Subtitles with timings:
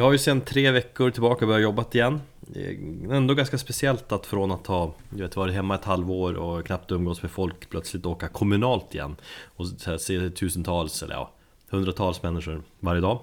[0.00, 2.20] Jag har ju sedan tre veckor tillbaka börjat jobba igen.
[2.40, 6.34] Det är ändå ganska speciellt att från att ha jag vet, varit hemma ett halvår
[6.34, 9.16] och knappt umgås med folk plötsligt åka kommunalt igen.
[9.44, 9.66] Och
[9.98, 11.32] se tusentals, eller ja,
[11.70, 13.20] hundratals människor varje dag.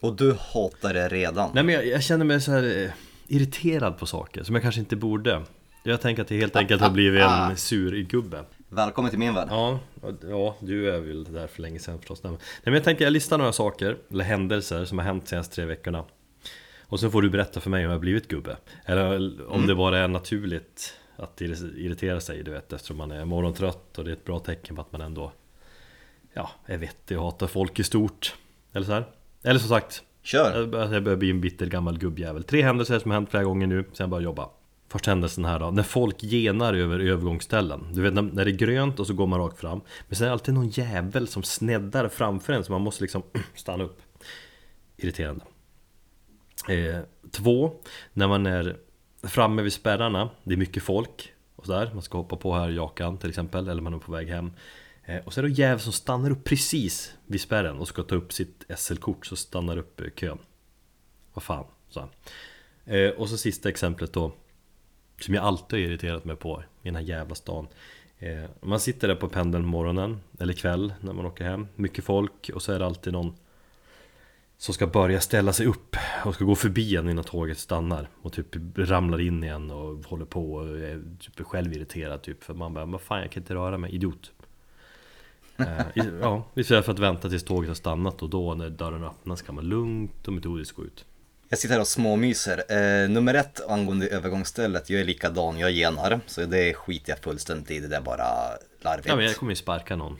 [0.00, 1.50] Och du hatar det redan.
[1.54, 2.90] Nej men jag, jag känner mig så här eh,
[3.28, 5.42] irriterad på saker som jag kanske inte borde.
[5.82, 8.44] Jag tänker att det helt enkelt har blivit en sur gubbe
[8.74, 9.48] Välkommen till min värld.
[9.50, 9.78] Ja,
[10.28, 12.32] ja, du är väl där för länge sedan förstås Nej
[12.64, 15.64] men jag tänker jag listar några saker, eller händelser som har hänt de senaste tre
[15.64, 16.04] veckorna.
[16.80, 18.56] Och sen får du berätta för mig om jag har blivit gubbe.
[18.84, 23.24] Eller om det bara är naturligt att irri- irritera sig, du vet Eftersom man är
[23.24, 25.32] morgontrött och det är ett bra tecken på att man ändå
[26.34, 28.34] Ja, är vettig och hatar folk i stort.
[28.72, 29.04] Eller så här.
[29.42, 30.58] Eller som sagt, Kör!
[30.58, 32.44] jag börjar, jag börjar bli en bitter gammal gubbjävel.
[32.44, 34.48] Tre händelser som har hänt flera gånger nu, sen jag började jobba
[34.92, 37.86] Första händelsen här då, när folk genar över övergångsställen.
[37.92, 39.80] Du vet när, det är grönt och så går man rakt fram.
[40.08, 43.22] Men sen är det alltid någon jävel som sneddar framför en så man måste liksom
[43.54, 44.02] stanna upp.
[44.96, 45.44] Irriterande.
[46.68, 47.72] Eh, Två,
[48.12, 48.76] när man är
[49.22, 51.90] framme vid spärrarna Det är mycket folk och sådär.
[51.94, 54.52] Man ska hoppa på här jakan till exempel Eller man är på väg hem.
[55.04, 58.02] Eh, Och så är det en jävel som stannar upp precis vid spärren Och ska
[58.02, 60.38] ta upp sitt SL-kort Så stannar upp eh, kön.
[61.34, 62.08] Vad fan, så
[62.84, 64.32] eh, Och så sista exemplet då.
[65.22, 67.66] Som jag alltid har irriterat mig på I den här jävla stan.
[68.18, 71.66] Eh, Man sitter där på pendeln på morgonen Eller kväll när man åker hem.
[71.76, 73.34] Mycket folk och så är det alltid någon
[74.58, 78.32] som ska börja ställa sig upp och ska gå förbi en innan tåget stannar och
[78.32, 82.44] typ ramlar in igen och håller på och är typ självirriterad typ.
[82.44, 84.32] För man bara vad fan jag kan inte röra mig, idiot.
[85.56, 89.42] Eh, Ja, istället för att vänta tills tåget har stannat och då när dörren öppnas
[89.42, 91.04] kan man lugnt och metodiskt gå ut.
[91.52, 92.64] Jag sitter här och småmyser.
[92.68, 96.20] Eh, nummer ett angående övergångsstället, jag är likadan, jag genar.
[96.26, 98.24] Så det skiter jag fullständigt i, det där är bara
[98.80, 99.08] larvigt.
[99.08, 100.18] Ja men jag kommer ju sparka någon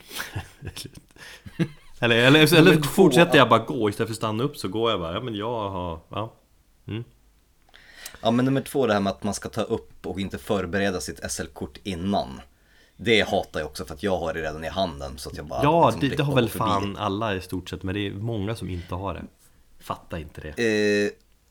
[2.01, 3.37] Eller, eller, eller två, fortsätter ja.
[3.37, 5.71] jag bara gå istället för att stanna upp så går jag bara, ja men jag
[5.71, 6.33] har, ja
[8.23, 11.01] Ja men nummer två det här med att man ska ta upp och inte förbereda
[11.01, 12.41] sitt SL-kort innan.
[12.97, 15.47] Det hatar jag också för att jag har det redan i handen så att jag
[15.47, 18.13] bara Ja, liksom det, det har väl fan alla i stort sett Men det är
[18.13, 19.23] många som inte har det
[19.83, 21.11] Fattar inte det Eh,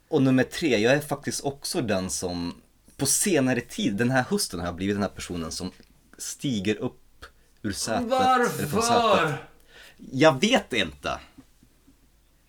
[0.10, 2.54] och nummer tre, jag är faktiskt också den som
[2.98, 5.72] på senare tid, den här hösten har jag blivit den här personen som
[6.18, 7.26] stiger upp
[7.62, 8.70] ur sätet.
[8.70, 9.36] från sätet.
[10.12, 11.20] Jag vet inte.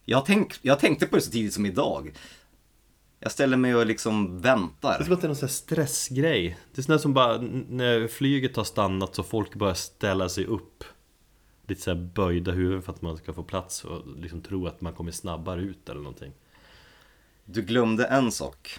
[0.05, 2.13] Jag, tänk, jag tänkte på det så tidigt som idag.
[3.21, 4.99] Jag ställer mig och liksom Det väntar.
[5.01, 7.39] är som att det är någon sån här stressgrej Det är sånt som bara
[7.69, 10.85] när flyget har stannat så folk börjar ställa sig upp
[11.67, 14.93] Lite såhär böjda huvuden för att man ska få plats och liksom tro att man
[14.93, 16.33] kommer snabbare ut eller någonting
[17.45, 18.79] Du glömde en sak.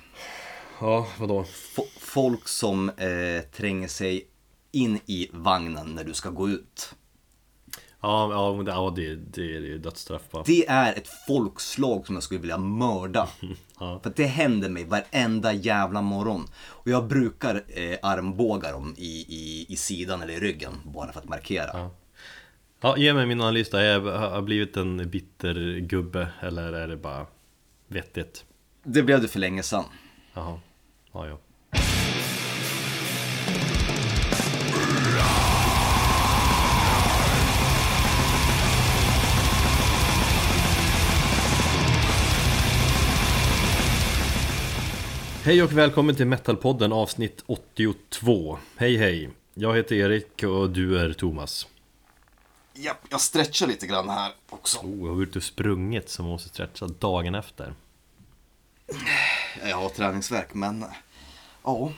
[0.82, 1.42] Ja, vadå?
[1.42, 4.28] F- folk som eh, tränger sig
[4.72, 6.96] in i vagnen när du ska gå ut.
[8.02, 12.16] Ja, ja, men det, ja det, det är dödsstraff på Det är ett folkslag som
[12.16, 13.28] jag skulle vilja mörda.
[13.80, 14.00] Ja.
[14.04, 16.48] För det händer mig varenda jävla morgon.
[16.56, 21.20] Och jag brukar eh, armbåga dem i, i, i sidan eller i ryggen bara för
[21.20, 21.70] att markera.
[21.74, 21.92] Ja,
[22.98, 27.26] ge mig min analys då, jag har blivit en bitter gubbe eller är det bara
[27.88, 28.46] vettigt?
[28.84, 29.84] Det blev det för länge sedan.
[30.34, 30.60] Jaha,
[31.14, 31.38] ja ja
[45.44, 49.30] Hej och välkommen till Metalpodden avsnitt 82 Hej hej!
[49.54, 51.68] Jag heter Erik och du är Thomas
[52.74, 54.80] Ja, jag stretchar lite grann här också.
[54.80, 57.74] Oh, jag har varit ute och sprungit så måste stretcha dagen efter
[59.70, 60.86] Jag har träningsverk men
[61.64, 61.92] ja,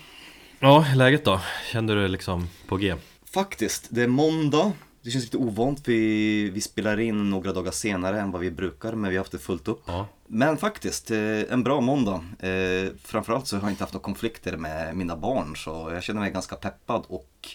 [0.59, 1.41] Ja, läget då?
[1.72, 2.96] Kände du dig liksom på G?
[3.34, 3.88] faktiskt.
[3.90, 4.72] Det är måndag.
[5.02, 5.81] Det känns lite ovant.
[5.88, 9.31] Vi, vi spelar in några dagar senare än vad vi brukar men vi har haft
[9.31, 9.84] det fullt upp.
[9.86, 11.18] Ja, Men faktiskt, eh,
[11.50, 12.25] en bra måndag.
[12.40, 16.19] Eh, Framförallt så har jag inte haft några konflikter med mina barn så jag känner
[16.22, 17.47] mig ganska peppad och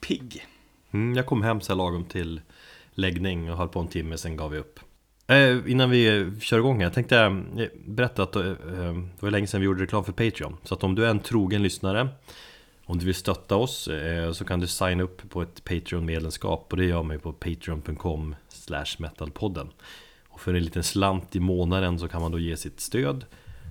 [0.00, 0.46] pigg.
[0.90, 2.40] Mm, jag kom hem så här lagom till
[2.90, 4.80] läggning och höll på en timme, sen gav vi upp.
[5.26, 8.54] Eh, innan vi kör igång här, tänkte jag eh, berätta att eh, eh,
[8.94, 10.56] det var länge sedan vi gjorde reklam för Patreon.
[10.62, 12.08] Så att om du är en trogen lyssnare,
[12.84, 16.66] om du vill stötta oss, eh, så kan du signa upp på ett Patreon-medlemskap.
[16.70, 18.36] Och det gör man ju på patreon.com
[18.98, 19.68] metalpodden.
[20.28, 23.24] Och för en liten slant i månaden så kan man då ge sitt stöd.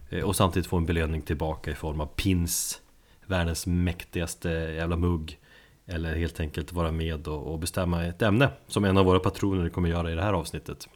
[0.10, 2.82] eh, Och samtidigt få en belöning tillbaka i form av pins,
[3.26, 5.40] världens mäktigaste jävla mugg.
[5.88, 9.70] Eller helt enkelt vara med och, och bestämma ett ämne som en av våra patroner
[9.70, 10.88] kommer göra i det här avsnittet.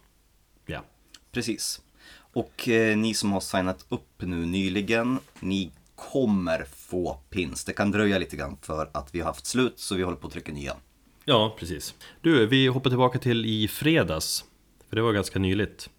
[0.66, 0.84] Ja,
[1.32, 1.80] Precis.
[2.32, 7.64] Och eh, ni som har signat upp nu nyligen, ni kommer få pins.
[7.64, 10.26] Det kan dröja lite grann för att vi har haft slut så vi håller på
[10.26, 10.76] att trycka nya.
[11.24, 11.94] ja precis.
[12.20, 14.44] Du, vi hoppar tillbaka till i fredags.
[14.88, 15.90] För det var ganska nyligt.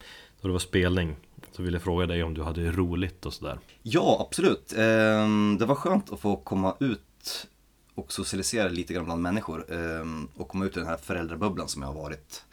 [0.42, 1.16] Då det var spelning.
[1.52, 3.60] Så ville jag fråga dig om du hade roligt och sådär.
[3.82, 4.74] Ja, absolut.
[4.78, 7.48] Ehm, Det var skönt att få komma ut
[7.96, 9.74] och socialisera lite grann bland människor.
[9.74, 12.44] ehm, Och komma ut ur den här föräldrabubblan som jag har varit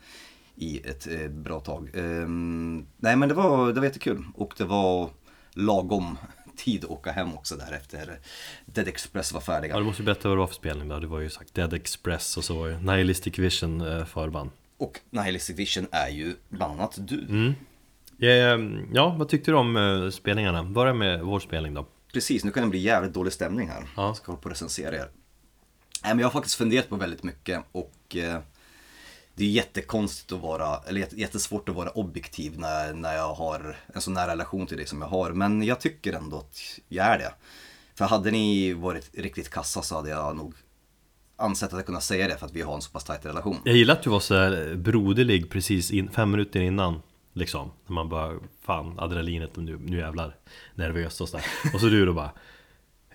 [0.57, 1.91] i ett eh, bra tag.
[1.95, 5.11] Ehm, Nej men det var, det var jättekul och det var
[5.53, 6.19] lagom
[6.57, 8.19] tid att åka hem också där efter
[8.67, 9.73] Dead Express var färdiga.
[9.73, 10.99] Ja, du måste berätta vad det var för spelning då.
[10.99, 14.51] Det var ju sagt Dead Express och så var ju Nihilistic Vision eh, förband.
[14.77, 17.21] Och Nihilistic Vision är ju bland annat du.
[17.29, 17.53] Mm.
[18.21, 20.65] Eh, Ja, vad tyckte du om eh, spelningarna?
[20.65, 21.87] Börja med vår spelning då.
[22.13, 23.85] Precis, nu kan det bli jävligt dålig stämning här.
[23.97, 24.07] Ja.
[24.07, 25.09] Jag ska hålla på och recensera er.
[26.03, 28.39] Nej, men jag har faktiskt funderat på väldigt mycket och eh,
[29.35, 34.01] det är jättekonstigt att vara, eller jättesvårt att vara objektiv när, när jag har en
[34.01, 35.31] sån nära relation till dig som jag har.
[35.31, 37.35] Men jag tycker ändå att jag är det.
[37.95, 40.55] För hade ni varit riktigt kassa så hade jag nog
[41.37, 43.57] ansett att jag kunnat säga det för att vi har en så pass tajt relation.
[43.65, 47.03] Jag gillar att du var så här broderlig precis in, fem minuter innan
[47.33, 50.37] Liksom, när man bara Fan, adrenalinet, nu, nu jävlar
[50.75, 51.45] nervöst och sådär
[51.75, 52.31] Och så du då bara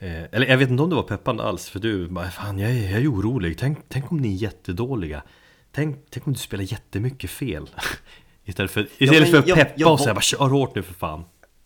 [0.04, 2.72] eh, Eller jag vet inte om du var peppande alls För du bara, fan jag
[2.72, 5.24] är, jag är orolig tänk, tänk om ni är jättedåliga
[5.72, 7.70] Tänk, tänk om du spelar jättemycket fel
[8.46, 10.82] Istället för, istället men för att jag- peppa jag och säga bara kör hårt nu
[10.82, 11.24] för fan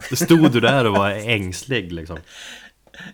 [0.09, 2.17] Då stod du där och var ängslig liksom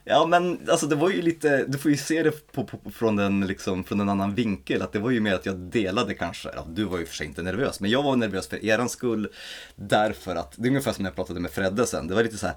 [0.03, 3.19] Ja men alltså det var ju lite, du får ju se det på, på, från,
[3.19, 4.81] en, liksom, från en annan vinkel.
[4.81, 7.27] Att det var ju mer att jag delade kanske, ja, du var ju för sig
[7.27, 9.29] inte nervös, men jag var nervös för eran skull.
[9.75, 12.37] Därför att, det är ungefär som när jag pratade med Fredde sen, det var lite
[12.37, 12.55] så här.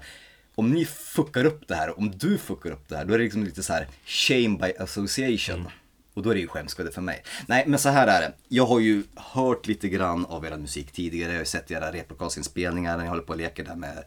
[0.57, 3.23] Om ni fuckar upp det här, om du fuckar upp det här, då är det
[3.23, 5.67] liksom lite så här shame by association.
[6.13, 7.23] Och då är det ju skämskudde för mig.
[7.47, 8.33] Nej, men så här är det.
[8.47, 11.31] Jag har ju hört lite grann av er musik tidigare.
[11.31, 14.03] Jag har sett era replokalsinspelningar när ni håller på och leker där med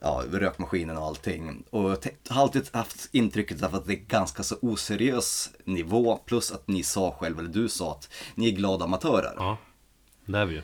[0.00, 1.64] ja, rökmaskinen och allting.
[1.70, 1.98] Och jag
[2.28, 6.16] har alltid haft intrycket av att det är ganska så oseriös nivå.
[6.16, 9.34] Plus att ni sa själv, eller du sa att ni är glada amatörer.
[9.36, 9.58] Ja,
[10.26, 10.62] det är vi ju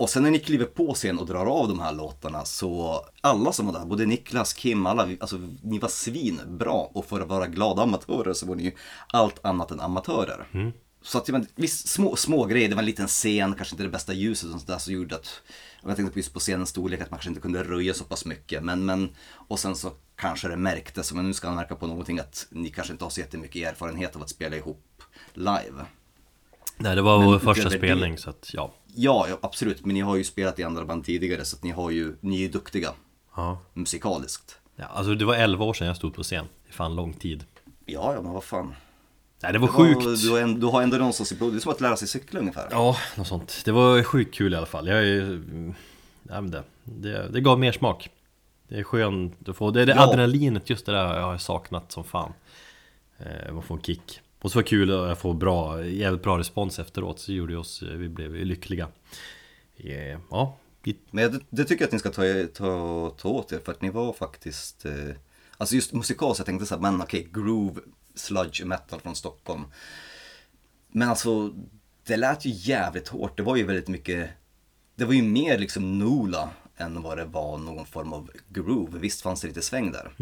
[0.00, 3.52] Och sen när ni kliver på scen och drar av de här låtarna så alla
[3.52, 7.46] som var där, både Niklas, Kim, alla, alltså ni var svinbra och för att vara
[7.46, 8.72] glada amatörer så var ni ju
[9.06, 10.46] allt annat än amatörer.
[11.02, 13.88] Så att, men, visst, små, små grejer, det var en liten scen, kanske inte det
[13.88, 15.42] bästa ljuset och sånt där så gjorde att,
[15.82, 18.24] jag tänkte på just på scenens storlek att man kanske inte kunde röja så pass
[18.24, 19.08] mycket, men, men
[19.48, 22.70] och sen så kanske det märktes, men nu ska jag märka på någonting att ni
[22.70, 25.02] kanske inte har så jättemycket erfarenhet av att spela ihop
[25.34, 25.86] live.
[26.80, 29.94] Nej, det var Men vår första det- spelning så att ja Ja, ja, absolut, men
[29.94, 32.40] ni har ju spelat i andra band tidigare så att ni har ju, ni är
[32.40, 32.92] ju duktiga
[33.36, 34.58] Ja, musikaliskt.
[34.76, 37.12] ja alltså det var 11 år sedan jag stod på scen Det är fan lång
[37.12, 37.44] tid
[37.86, 38.74] Ja, ja, men vad fan.
[39.42, 41.58] Nej det var Ja, sjukt Du, har en, du har ändå någonstans i blodet, det
[41.58, 42.68] är som att lära sig cykla ungefär.
[42.70, 43.62] Ja, något sånt.
[43.64, 44.88] Det var sjukt kul i alla fall.
[44.88, 45.42] Jag är,
[46.28, 48.08] ja, men det, det, det gav mer smak.
[48.68, 50.02] Det är skönt att få, det är det Ja.
[50.08, 52.32] adrenalinet, just det där jag har saknat som fan.
[53.18, 54.20] Eh, att få en kick.
[54.42, 57.82] Och så var det kul att få bra, jävligt bra respons efteråt, så gjorde oss,
[57.82, 58.88] vi blev lyckliga.
[59.76, 60.58] Eh, Ja,
[61.10, 62.22] Men det, det tycker jag att ni ska ta,
[62.54, 65.14] ta, ta åt er för att ni var faktiskt, eh,
[65.56, 67.80] alltså just musikaliskt, jag tänkte så här, men okej, groove,
[68.14, 69.62] sludge metal från Stockholm.
[70.88, 71.52] Men alltså,
[72.06, 74.30] det lät ju jävligt hårt, det var ju väldigt mycket,
[74.94, 78.98] det var ju mer liksom Nola än vad det var någon form av groove.
[78.98, 80.12] Visst fanns det lite sväng där.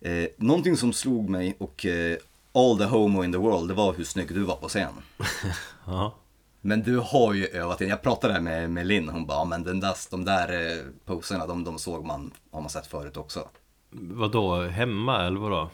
[0.00, 2.18] Eh, någonting som slog mig och eh,
[2.54, 4.92] all the homo in the world, det var hur snygg du var på scen.
[5.86, 6.14] ja.
[6.60, 9.80] Men du har ju övat in, jag pratade med, med Linn, hon bara, men den
[9.80, 13.48] där, de där eh, poserna, de, de såg man, har man sett förut också.
[13.90, 15.70] Vadå, hemma eller vadå?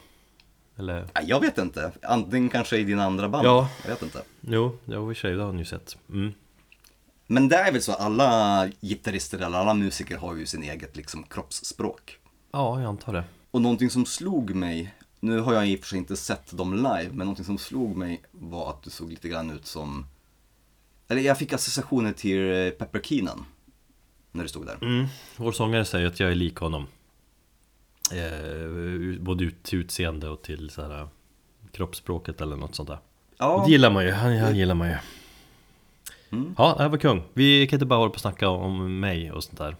[0.77, 1.07] Eller?
[1.13, 3.69] Ja, jag vet inte, antingen kanske i dina andra band, Ja.
[3.83, 4.21] jag vet inte.
[4.41, 5.97] Jo, jag i och för sig, det har ni ju sett.
[6.09, 6.33] Mm.
[7.27, 11.23] Men det är väl så, alla gitarrister eller alla musiker har ju sin eget liksom
[11.23, 12.17] kroppsspråk.
[12.51, 13.23] Ja, jag antar det.
[13.51, 16.73] Och någonting som slog mig, nu har jag i och för sig inte sett dem
[16.75, 20.05] live, men någonting som slog mig var att du såg lite grann ut som,
[21.07, 23.45] eller jag fick associationer till eh, Pepper Keenan.
[24.31, 24.77] När du stod där.
[24.81, 25.05] Mm.
[25.37, 26.87] Vår sångare säger att jag är lik honom
[28.11, 31.07] eh, Både ut, till utseende och till så här,
[31.71, 32.99] kroppsspråket eller något sånt där
[33.37, 34.95] Ja, Det gillar man ju, han, han gillar man ju
[36.31, 36.55] Mm.
[36.57, 39.31] Ja, det här var kung Vi kan inte bara hålla på och snacka om mig
[39.31, 39.75] och sånt där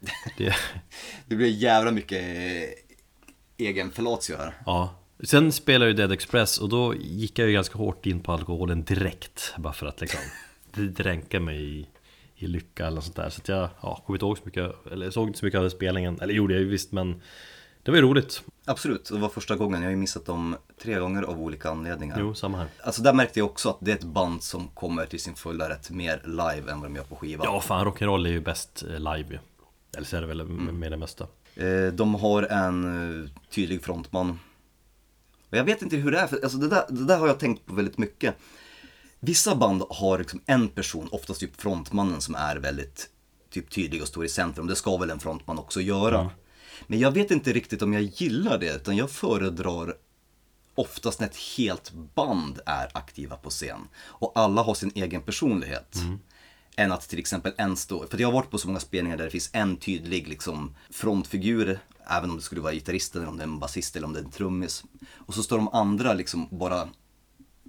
[0.38, 0.54] det,
[1.26, 2.22] det blir jävla mycket
[3.58, 4.54] egen fellatio här.
[4.66, 8.32] Ja Sen spelade ju Dead Express och då gick jag ju ganska hårt in på
[8.32, 10.20] alkoholen direkt Bara för att liksom
[10.94, 11.86] dränka mig i,
[12.36, 15.10] i lycka eller sånt där Så att jag ja, kommer inte ihåg så mycket, eller
[15.10, 17.22] såg inte så mycket av spelningen Eller gjorde jag ju visst men
[17.82, 19.80] Det var ju roligt Absolut, det var första gången.
[19.80, 22.16] Jag har ju missat dem tre gånger av olika anledningar.
[22.20, 25.06] Jo, samma här Alltså där märkte jag också att det är ett band som kommer
[25.06, 27.44] till sin fulla rätt mer live än vad de gör på skiva.
[27.44, 29.38] Ja, fan rock'n'roll är ju bäst eh, live ju
[29.96, 30.78] Eller så är det väl Mm.
[30.78, 31.26] med det mesta
[31.92, 32.84] De har en
[33.22, 34.38] eh, tydlig frontman.
[35.50, 37.38] Och jag vet inte hur det är, för alltså det, där, det där har jag
[37.38, 38.34] tänkt på väldigt mycket.
[39.20, 43.08] Vissa band har liksom en person, oftast typ frontmannen, som är väldigt
[43.50, 44.66] typ tydlig och står i centrum.
[44.66, 46.30] Det ska väl en frontman också göra.
[46.86, 49.94] Men jag vet inte riktigt om jag gillar det, utan jag föredrar
[50.74, 53.80] oftast när ett helt band är aktiva på scen.
[53.98, 55.96] Och alla har sin egen personlighet.
[56.78, 59.24] Än att till exempel en står, för jag har varit på så många spelningar där
[59.24, 63.42] det finns en tydlig liksom, frontfigur, även om det skulle vara gitarristen, eller om det
[63.42, 64.84] är en basist eller om det är en trummis.
[65.16, 66.88] Och så står de andra liksom bara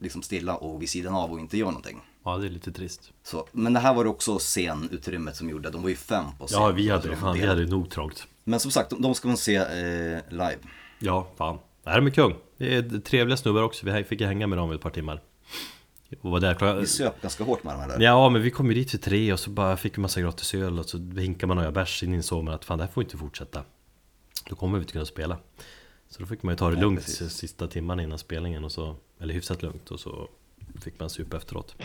[0.02, 2.02] liksom stilla och vid sidan av och inte gör någonting.
[2.24, 3.12] Ja, det är lite trist.
[3.24, 6.62] Så, men det här var också scenutrymmet som gjorde, de var ju fem på scen.
[6.62, 8.28] Ja, vi hade, de fan, vi hade nog trångt.
[8.44, 10.58] Men som sagt, de- de ska man se eh, live.
[11.00, 11.58] Ja, fan.
[11.84, 12.36] Det här är med kung.
[12.58, 13.86] Det är trevliga snubbar också.
[13.86, 15.22] Vi fick hänga med dem ett par timmar.
[16.22, 16.80] Och var där klockan...
[16.80, 18.00] Vi söp ganska hårt med dem här.
[18.00, 20.54] Ja, men vi kom ju dit för tre och så bara fick vi massa gratis
[20.54, 23.04] öl och så hinkade man några bärs in insåg man att fan det här får
[23.04, 23.64] inte fortsätta.
[24.50, 25.38] Då kommer vi inte kunna spela.
[26.10, 27.34] Så då fick man ju ta det Nej, lugnt precis.
[27.34, 30.30] sista timmarna innan spelningen och så, eller hyfsat lugnt och så
[30.82, 31.76] fick man supa efteråt.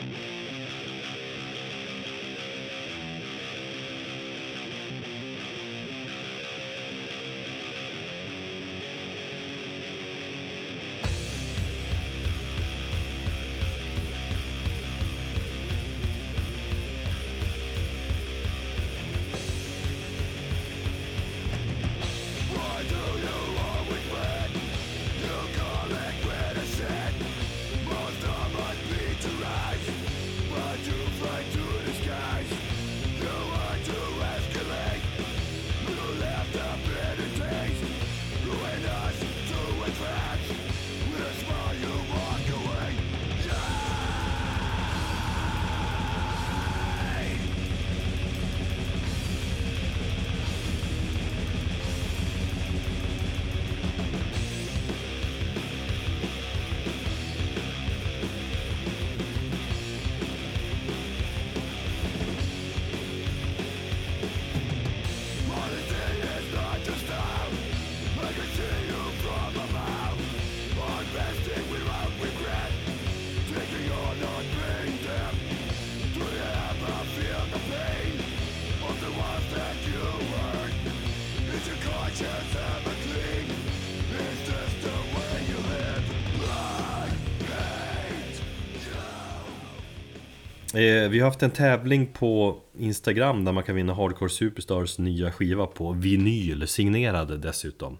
[90.80, 95.66] Vi har haft en tävling på Instagram där man kan vinna Hardcore Superstars nya skiva
[95.66, 97.98] på vinyl, signerade dessutom.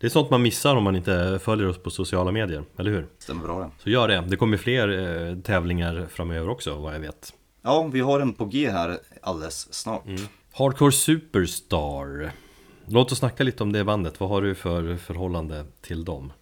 [0.00, 3.06] Det är sånt man missar om man inte följer oss på sociala medier, eller hur?
[3.18, 3.70] Stämmer bra det.
[3.78, 4.88] Så gör det, det kommer fler
[5.28, 7.34] eh, tävlingar framöver också vad jag vet.
[7.62, 10.04] Ja, vi har en på G här alldeles snart.
[10.52, 12.32] Hardcore Superstar.
[12.86, 16.32] Låt oss snacka lite om det bandet, vad har du för förhållande till dem?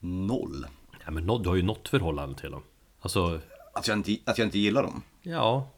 [0.00, 0.66] Noll.
[1.04, 2.62] Ja men du har ju något förhållande till dem.
[3.00, 3.40] Alltså,
[3.74, 5.02] Att jag, inte, att jag inte gillar dem.
[5.22, 5.68] Ja,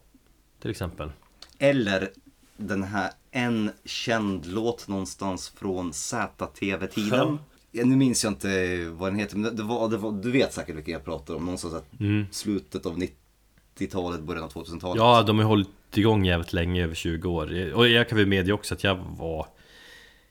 [0.61, 1.11] till exempel.
[1.59, 2.11] Eller
[2.57, 7.39] den här en känd låt någonstans från ZTV-tiden.
[7.71, 10.53] Ja, nu minns jag inte vad den heter, men det- var, det var, du vet
[10.53, 11.45] säkert vilken jag pratar om.
[11.45, 11.87] Någonstans att
[12.31, 12.99] slutet av
[13.79, 14.97] 90-talet, början av 2000-talet.
[15.01, 17.73] Ja, de har hållit igång jävligt länge, över 20 år.
[17.75, 19.47] Och jag kan väl medge också att jag var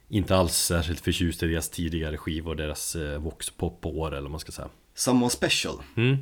[0.08, 4.52] inte alls särskilt förtjust i deras tidigare skivor, deras eh, voxpop-år eller vad man ska
[4.52, 4.68] säga.
[4.94, 5.74] Someone Special.
[5.96, 6.16] Mm.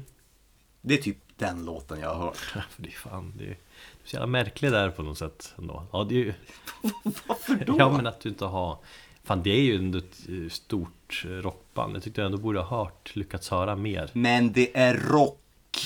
[0.81, 2.37] Det är typ den låten jag har hört.
[2.71, 5.55] För det är fan, det är, du är så jävla märklig där på något sätt
[5.59, 5.87] ändå.
[5.93, 6.35] Ja, det är ju...
[7.27, 7.77] Varför då?
[7.79, 8.79] Ja, men att du inte har...
[9.25, 11.97] Fan, det är ju ändå ett eh, stort rockband.
[11.97, 14.11] Jag tyckte jag ändå borde ha hört, lyckats höra mer.
[14.13, 15.37] Men det är rock.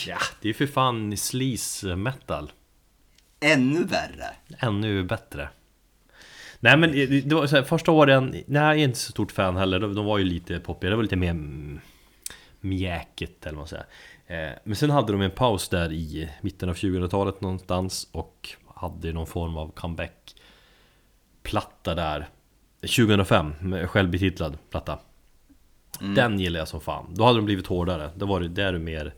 [0.07, 2.53] Ja, det är ju för fan sleaze metal.
[3.41, 4.27] Ännu värre.
[4.59, 5.49] Ännu bättre.
[6.61, 6.93] Nej men
[7.29, 9.81] det var så här, första åren, nej jag är inte så stort fan heller.
[9.81, 11.35] De, de var ju lite poppigare, det var lite mer
[12.65, 13.87] mm, mjäkigt eller vad man säger.
[14.27, 19.13] Eh, men sen hade de en paus där i mitten av 2000-talet någonstans och hade
[19.13, 20.35] någon form av comeback
[21.43, 22.29] platta där
[22.81, 24.99] 2005, med självbetitlad platta.
[26.15, 27.07] Den gillar jag som fan.
[27.15, 28.11] Då hade de blivit hårdare.
[28.17, 29.15] Då var det där mer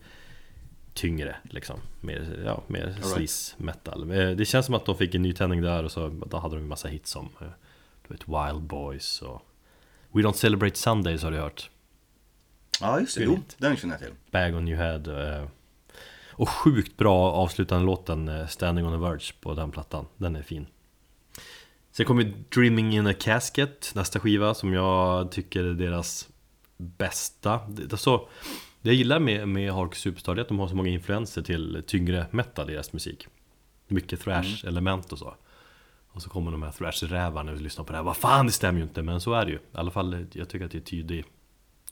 [0.95, 1.77] tyngre liksom.
[2.01, 4.11] Mer, ja, mer sleaze metal.
[4.11, 6.63] Eh, Det känns som att de fick en nytändning där och så då hade de
[6.63, 7.47] en massa hits som eh,
[8.09, 9.43] du vet, Wild Boys och
[10.13, 11.71] We Don't Celebrate Sundays har du hört.
[12.81, 13.25] Ja, just det.
[13.25, 14.13] Jo, den känner jag till.
[14.31, 15.37] Bag on your head.
[15.39, 15.49] eh,
[16.31, 20.07] Och sjukt bra avslutande låten eh, Standing on the Verge på den plattan.
[20.17, 20.67] Den är fin.
[21.93, 26.29] Sen kommer Dreaming in a Casket, nästa skiva som jag tycker är deras
[26.77, 27.61] bästa.
[27.69, 27.99] Det, det,
[28.83, 32.27] jag gillar med, med Hardcore Superstar är att de har så många influenser till tyngre
[32.31, 33.27] metal i deras musik.
[33.89, 35.35] Mycket thrash-element och så.
[36.09, 38.05] Och så kommer de här thrash-rävarna och lyssnar på det här.
[38.05, 39.57] Vad fan, det stämmer ju inte, men så är det ju.
[39.57, 41.25] I alla fall, jag tycker att det är tydlig,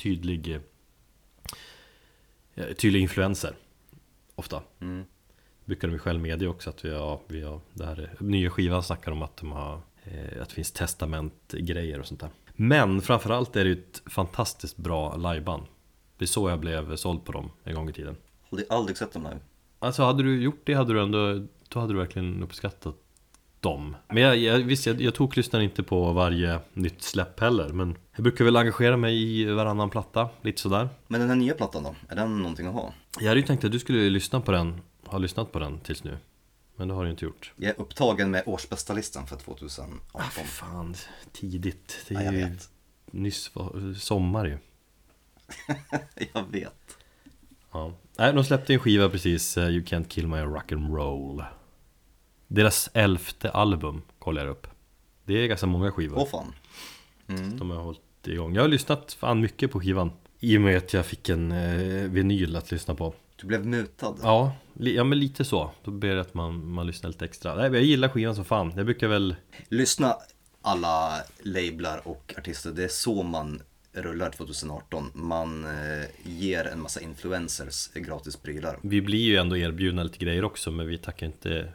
[0.03, 0.61] tydlig, eh,
[2.55, 3.57] tydliga influenser.
[4.35, 4.63] Ofta.
[5.65, 8.83] Brukar de ju själv medge också att vi har, vi har det här nya skivan
[8.83, 13.57] snackar om att de har eh, Att det finns testamentgrejer och sånt där Men framförallt
[13.57, 15.63] är det ju ett fantastiskt bra liveband
[16.19, 18.17] Det är så jag blev såld på dem en gång i tiden
[18.51, 19.39] Aldrig, aldrig sett dem live.
[19.79, 22.97] Alltså hade du gjort det hade du ändå Då hade du verkligen uppskattat
[23.65, 27.69] dem Men jag, jag, visst, jag, jag tog lyssnar inte på varje nytt släpp heller
[27.69, 31.55] Men jag brukar väl engagera mig i varannan platta, lite sådär Men den här nya
[31.55, 31.95] plattan då?
[32.09, 32.93] Är den någonting att ha?
[33.21, 36.05] Jag hade ju tänkt att du skulle lyssna på den Ha lyssnat på den tills
[36.05, 36.19] nu
[36.77, 40.01] Men det har du inte gjort Jag är upptagen med årsbästa listan för 2018.
[40.13, 40.95] ah, Fan,
[41.33, 42.69] tidigt Det Ja, är jag ju vet.
[43.11, 43.51] nyss
[44.01, 44.59] sommar ju
[46.35, 46.99] jag vet.
[47.73, 47.93] Ja.
[48.19, 51.45] Nej, de släppte en skiva precis, eh, You Can't Kill My Rock'n'Roll
[52.55, 54.67] Deras elfte album kollar jag upp
[55.25, 56.53] Det är ganska många skivor Åh fan.
[57.29, 57.57] Mm.
[57.59, 60.93] De har hållit igång Jag har lyssnat fan mycket på skivan I och med att
[60.93, 64.17] jag fick en eh, vinyl att lyssna på Du blev mutad.
[64.23, 67.55] Ja, li- ja men lite så Då ber det att man, man lyssnar lite extra
[67.55, 69.37] Nej, jag gillar skivan som fan Jag brukar väl
[69.69, 70.17] Lyssna
[70.63, 72.71] alla lablar och artister.
[72.71, 75.11] Det är så man rullar 2018.
[75.15, 78.79] Man eh, ger en massa influencers gratis prylar.
[78.83, 81.73] Vi blir ju ändå erbjudna lite grejer också Men vi tackar inte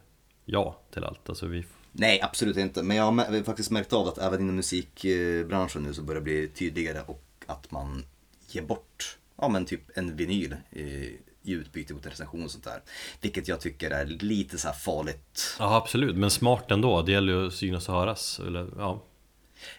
[0.51, 2.83] ja till allt Alltså vi Nej, absolut inte.
[2.83, 6.47] Men jag har faktiskt märkt av att även inom musikbranschen nu så börjar det bli
[6.47, 8.05] tydligare och att man
[8.47, 10.83] ger bort, ja men typ en vinyl i,
[11.43, 12.81] i utbyte mot recension och sånt där.
[13.21, 15.55] Vilket jag tycker är lite så farligt.
[15.59, 19.05] Ja absolut, men smart ändå Det gäller ju att synas och höras eller, ja,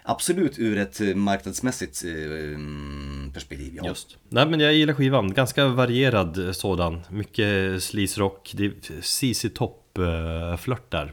[0.03, 3.87] Absolut ur ett eh, marknadsmässigt eh, mm, perspektiv, ja.
[3.87, 4.17] Just.
[4.29, 8.55] Nej men jag gillar skivan, ganska varierad eh, sådan Mycket sleaze rock,
[9.03, 9.80] CC Top
[10.59, 11.13] flört där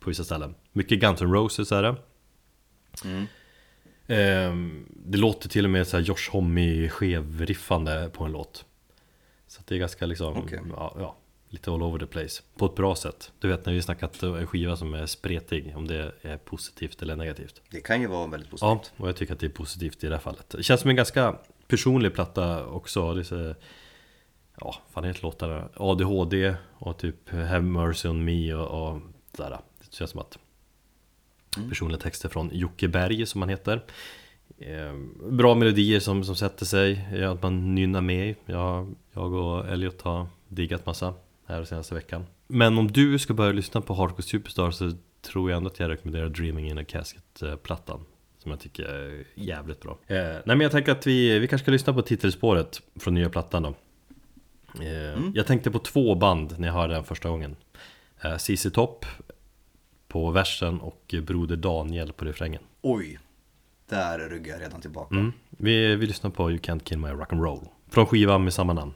[0.00, 1.96] På vissa ställen Mycket Guns N' Roses är det
[3.04, 3.26] Mm.
[4.06, 8.64] Ehm, Det låter till och med så här Josh Homme skevriffande på en låt
[9.46, 10.60] Så det är ganska liksom, Okej.
[10.76, 11.16] ja, ja,
[11.48, 14.46] lite all over the place På ett bra sätt Du vet när vi snackat en
[14.46, 18.48] skiva som är spretig Om det är positivt eller negativt Det kan ju vara väldigt
[18.60, 19.00] Ja, positivt.
[19.00, 20.48] och jag tycker att det är positivt i det här fallet.
[20.48, 21.36] Det känns som en ganska
[21.68, 23.14] personlig platta också.
[23.14, 23.54] Det är
[24.60, 25.68] ja, fan heter låtarna?
[25.76, 29.00] ADHD och typ Have Mercy On Me och, och
[29.36, 29.58] sådär.
[29.80, 30.38] Det känns som att
[31.68, 33.84] personliga texter från Jocke Berg som han heter.
[34.58, 34.94] Eh,
[35.30, 40.26] bra melodier som, som sätter sig, att man nynnar med jag, jag och Elliot har
[40.48, 41.14] diggat massa
[41.46, 42.26] här senaste veckan.
[42.46, 45.90] Men om du ska börja lyssna på Hardcore Superstar så tror jag ändå att jag
[45.90, 48.04] rekommenderar Dreaming in a Casket-plattan.
[48.38, 49.98] Som jag tycker är jävligt bra.
[50.06, 53.30] Eh, nej men jag tänker att vi, vi kanske ska lyssna på titelspåret från nya
[53.30, 53.74] plattan då.
[54.80, 57.56] Eh, Jag tänkte på två band när jag hörde den första gången.
[58.24, 59.06] Eh, CC Top
[60.08, 62.62] på versen och Broder Daniel på refrängen.
[62.82, 63.18] Oj,
[63.88, 65.14] där ryggar jag redan tillbaka.
[65.14, 65.32] Mm.
[65.50, 68.94] Vi, vi lyssnar på You Can't Kill My Rock'n'Roll Från skivan med samma namn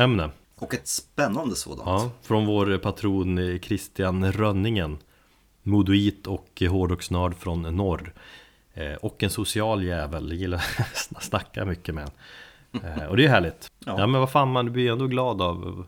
[0.00, 1.82] patronämne Och ett spännande sådant.
[1.86, 4.98] ja, Från vår patron eh, Christian Rönningen
[5.62, 8.12] Modoit och hårdrocksnörd från norr
[8.74, 10.58] eh, Och en social jävel, gillar
[11.14, 12.10] att snacka mycket med
[12.72, 13.94] eh, Och det är härligt ja.
[13.98, 14.06] Ja.
[14.06, 15.86] men vad fan, man blir ändå glad av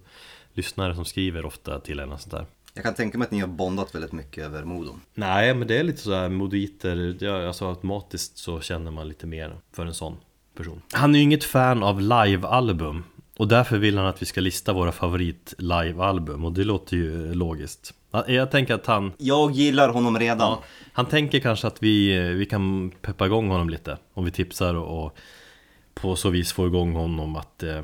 [0.54, 3.40] lyssnare som skriver ofta till en och sånt där Jag kan tänka mig att ni
[3.40, 4.94] har bondat väldigt mycket över Modo.
[5.14, 9.26] Nej men det är lite så här moditer, ja, alltså automatiskt så känner man lite
[9.26, 10.16] mer för en sån
[10.56, 13.04] person Han är ju inget fan av live-album
[13.42, 17.34] Och därför vill han att vi ska lista våra favorit live-album och det låter ju
[17.34, 17.94] logiskt.
[18.10, 20.38] Ja, Jag tänker att han, Jag gillar honom redan.
[20.38, 24.74] ja, han tänker kanske att vi, vi kan peppa igång honom lite om vi tipsar
[24.74, 25.16] och, och
[25.94, 27.82] på så vis få igång honom att eh,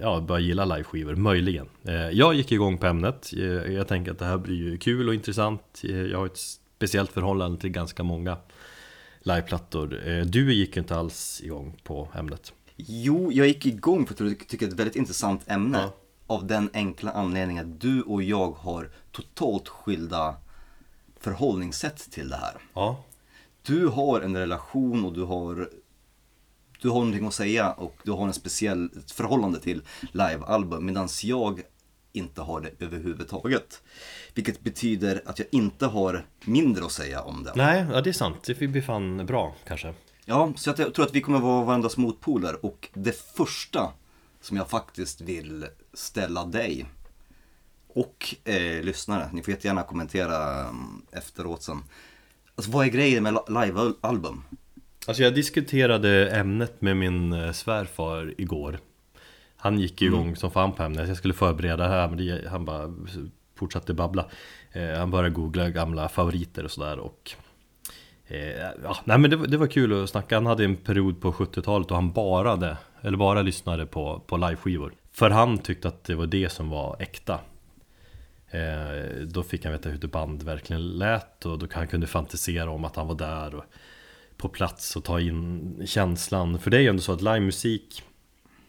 [0.00, 1.68] ja, börja gilla liveskivor, möjligen.
[1.84, 5.08] Eh, jag gick igång på ämnet, eh, jag tänker att det här blir ju kul
[5.08, 5.80] och intressant.
[5.84, 6.38] Eh, jag har ett
[6.76, 8.36] speciellt förhållande till ganska många
[9.20, 10.08] liveplattor.
[10.08, 12.52] Eh, du gick inte alls igång på ämnet.
[12.76, 15.78] Jo, jag gick igång för att jag tycker det är ett väldigt intressant ämne.
[15.78, 15.92] Ja.
[16.26, 20.36] Av den enkla anledningen att du och jag har totalt skilda
[21.20, 22.56] förhållningssätt till det här.
[22.74, 23.04] Ja,
[23.62, 25.68] Du har en relation och du har
[26.80, 31.62] du har någonting att säga och du har en speciell förhållande till livealbum medan jag
[32.12, 33.82] inte har det överhuvudtaget.
[34.34, 37.52] Vilket betyder att jag inte har mindre att säga om det.
[37.54, 38.44] nej, ja, det är sant.
[38.46, 39.94] Det blir fan bra kanske.
[40.28, 42.64] Ja, så jag tror att vi kommer vara varandras motpoler.
[42.66, 43.92] Och det första
[44.40, 46.86] som jag faktiskt vill ställa dig
[47.88, 51.82] och eh, lyssnare, ni får jättegärna kommentera mm, efteråt sen.
[52.54, 54.42] Alltså vad är grejen med li- livealbum?
[55.06, 58.78] Alltså jag diskuterade ämnet med min eh, svärfar igår.
[59.56, 62.64] Han gick igång som fan på ämnet, jag skulle förbereda det här men det, han
[62.64, 62.94] bara
[63.54, 64.26] fortsatte babbla.
[64.72, 67.32] Eh, Han började googla gamla favoriter och sådär och
[68.82, 71.32] ja, nej men det, var- det var kul att snacka, han hade en period på
[71.32, 76.04] 70-talet och han bara, hade, eller bara lyssnade på, på liveskivor För han tyckte att
[76.04, 77.40] det var det som var äkta
[78.50, 82.70] Eh, då fick han veta hur ett band verkligen lät och då han kunde fantisera
[82.70, 83.64] om att han var där och
[84.36, 86.58] på plats och ta in känslan.
[86.58, 88.02] För det är ju ändå så att livemusik,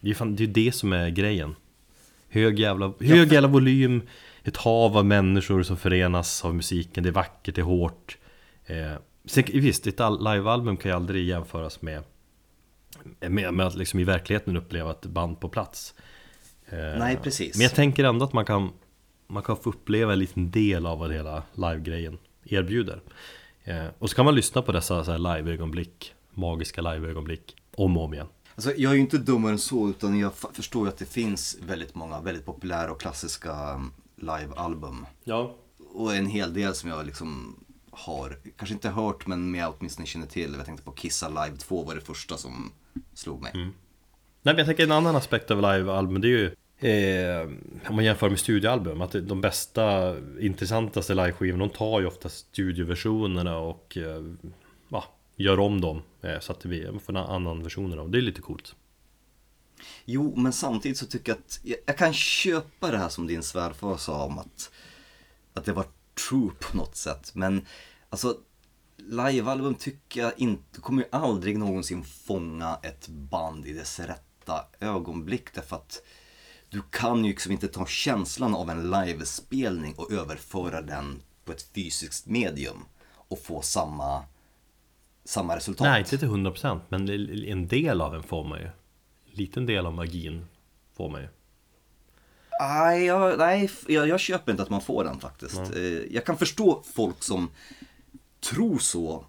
[0.00, 1.56] det är ju det, det som är grejen.
[2.28, 4.02] Hög jävla, hög jävla volym,
[4.44, 8.18] ett hav av människor som förenas av musiken, det är vackert, det är hårt.
[8.66, 8.92] Eh,
[9.28, 12.02] sen, visst, ett al- livealbum kan ju aldrig jämföras med,
[13.20, 15.94] med, med att liksom i verkligheten uppleva ett band på plats.
[16.66, 17.56] Eh, Nej, precis.
[17.56, 18.70] Men jag tänker ändå att man kan,
[19.26, 23.00] man kan få uppleva en liten del av vad hela live-grejen erbjuder.
[23.64, 28.04] Eh, och så kan man lyssna på dessa så här live-ögonblick, magiska live-ögonblick, om och
[28.04, 28.26] om igen.
[28.54, 31.58] Alltså jag är ju inte dummare än så utan jag förstår ju att det finns
[31.66, 35.06] väldigt många väldigt populära och klassiska mm, livealbum.
[35.24, 35.54] Ja.
[35.94, 37.56] Och en hel del som jag liksom
[37.98, 40.54] har, kanske inte hört men jag åtminstone känner till.
[40.56, 42.72] Jag tänkte på Kissa Live 2 var det första som
[43.14, 43.52] slog mig.
[43.54, 43.72] Nej
[44.42, 47.48] men jag tänker en annan aspekt av live-album, det är ju Eh,
[47.88, 53.58] om man jämför med studioalbum, att de bästa, intressantaste liveskivorna, de tar ju ofta studioversionerna
[53.58, 54.22] och eh,
[54.88, 55.04] ja,
[55.36, 58.10] gör om dem eh, så att det blir, man får en annan version av dem.
[58.10, 58.74] Det är lite coolt.
[60.04, 63.42] Jo, men samtidigt så tycker jag att jag, jag kan köpa det här som din
[63.42, 64.70] svärfar sa om att,
[65.54, 65.84] att det var
[66.28, 67.30] true på något sätt.
[67.34, 67.66] Men
[68.10, 68.36] alltså,
[68.96, 75.54] livealbum tycker jag inte, kommer ju aldrig någonsin fånga ett band i dess rätta ögonblick.
[75.54, 76.02] Därför att
[76.70, 81.62] du kan ju liksom inte ta känslan av en livespelning och överföra den på ett
[81.74, 84.24] fysiskt medium och få samma,
[85.24, 85.84] samma resultat.
[85.84, 87.08] Nej, inte till 100% men
[87.44, 88.64] en del av den får man ju.
[88.66, 88.72] En
[89.24, 90.46] liten del av magin
[90.96, 91.28] får man ju.
[92.60, 95.58] Nej, jag, nej jag, jag köper inte att man får den faktiskt.
[95.76, 97.50] Eh, Jag kan förstå folk som
[98.40, 99.24] tror så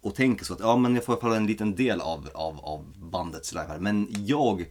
[0.00, 2.28] och tänker så att ja, men jag får i alla fall en liten del av,
[2.34, 4.66] av, av bandets live Men jag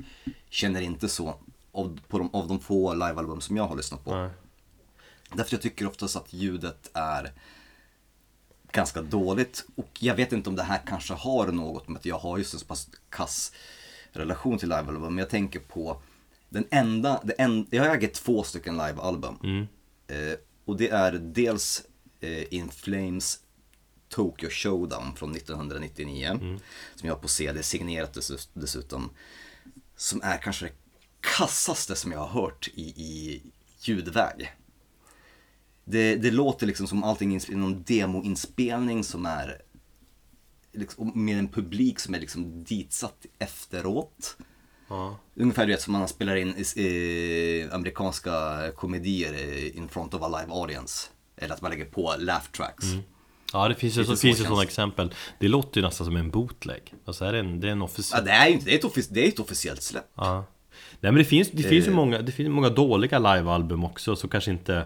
[0.49, 1.35] känner inte så
[1.71, 4.15] av, på de, av de få livealbum som jag har lyssnat på.
[4.15, 4.29] Nej.
[5.33, 7.31] Därför jag tycker oftast att ljudet är
[8.71, 9.65] ganska dåligt.
[9.75, 12.53] Och jag vet inte om det här kanske har något med att jag har just
[12.53, 13.51] en så pass kass
[14.11, 15.01] relation till livealbum.
[15.01, 16.01] Men jag tänker på
[16.49, 19.67] den enda, det en, jag äger två stycken livealbum.
[20.07, 20.33] Eh,
[20.65, 21.83] och det är dels
[22.19, 23.39] eh, In Flames
[24.09, 26.39] Tokyo Showdown från 1999.
[26.95, 29.09] Som jag har på CD, signerat dess- dessutom.
[29.95, 30.71] Som är kanske det
[31.37, 33.41] kassaste som jag har hört i, i
[33.79, 34.51] ljudväg.
[35.85, 39.61] Det, det låter liksom som allting i någon demoinspelning som är
[40.73, 44.37] liksom, med en publik som är liksom ditsatt efteråt.
[44.89, 45.17] Ja.
[45.35, 48.31] Ungefär du vet som man spelar in eh, amerikanska
[48.75, 49.33] komedier
[49.77, 51.09] in front of a live audience.
[51.37, 52.85] Eller att man lägger på laugh tracks.
[53.53, 55.13] Ja, det finns ju, så, finns ju sådana exempel.
[55.39, 56.93] Det låter ju nästan som en bootleg.
[57.05, 58.25] Alltså är det en, det är en Ja, officiell...
[58.25, 60.05] det är ju inte, det är ett, offic- det är ett officiellt släpp.
[60.15, 60.45] Ja.
[60.99, 61.95] Nej men det finns, det finns ju Eh.
[61.95, 64.85] många, det finns många dåliga livealbum också som kanske inte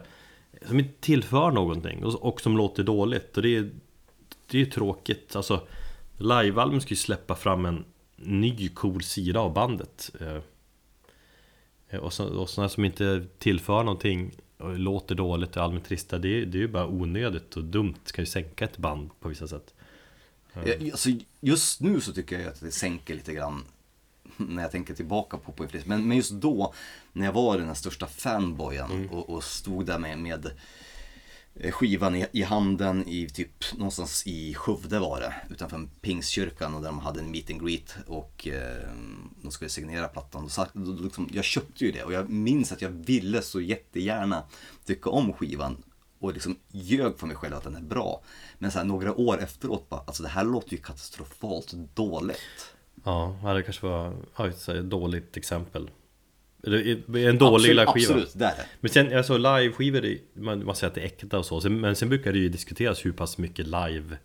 [0.68, 3.70] Som inte tillför någonting och, och som låter dåligt och det är
[4.48, 5.68] Det är ju tråkigt, alltså
[6.18, 7.86] Livealbum ska ju släppa fram en
[8.26, 14.80] ny cool sida av bandet eh, Och, så, och sådana som inte tillför någonting och
[14.80, 18.22] låter dåligt och allmänt trista det, är- det är ju bara onödigt och dumt, ska
[18.22, 19.74] ju sänka ett band på vissa sätt
[20.66, 21.10] Jag, alltså,
[21.42, 23.64] just nu så tycker jag att det sänker lite grann
[24.38, 25.86] när jag tänker tillbaka på Inflames.
[25.88, 26.74] Men, men just då,
[27.14, 29.10] när jag var den här största fanboyen Mm.
[29.10, 30.52] och, och stod där med, med
[31.56, 36.82] Eh, skivan i, i handen i typ någonstans i Skövde var det utanför Pingstkyrkan och
[36.82, 38.90] där de hade en meet and greet och eh,
[39.42, 40.44] de skulle signera plattan.
[40.44, 43.42] Och så, då, då, liksom, jag köpte ju det och jag minns att jag ville
[43.42, 44.44] så jättegärna
[44.86, 45.84] tycka om skivan
[46.20, 48.22] och liksom ljög för mig själv att den är bra.
[48.60, 52.74] Men så här, några år efteråt bara, alltså det här låter ju katastrofalt dåligt.
[53.04, 55.90] Ja, det kanske var ja, ett dåligt exempel
[56.64, 58.66] en dålig absolut, liveskiva Absolut, det är det.
[58.80, 61.96] Men sen, alltså liveskivor, man, man säger att det är äkta och så sen, Men
[61.96, 64.18] sen brukar det ju diskuteras hur pass mycket live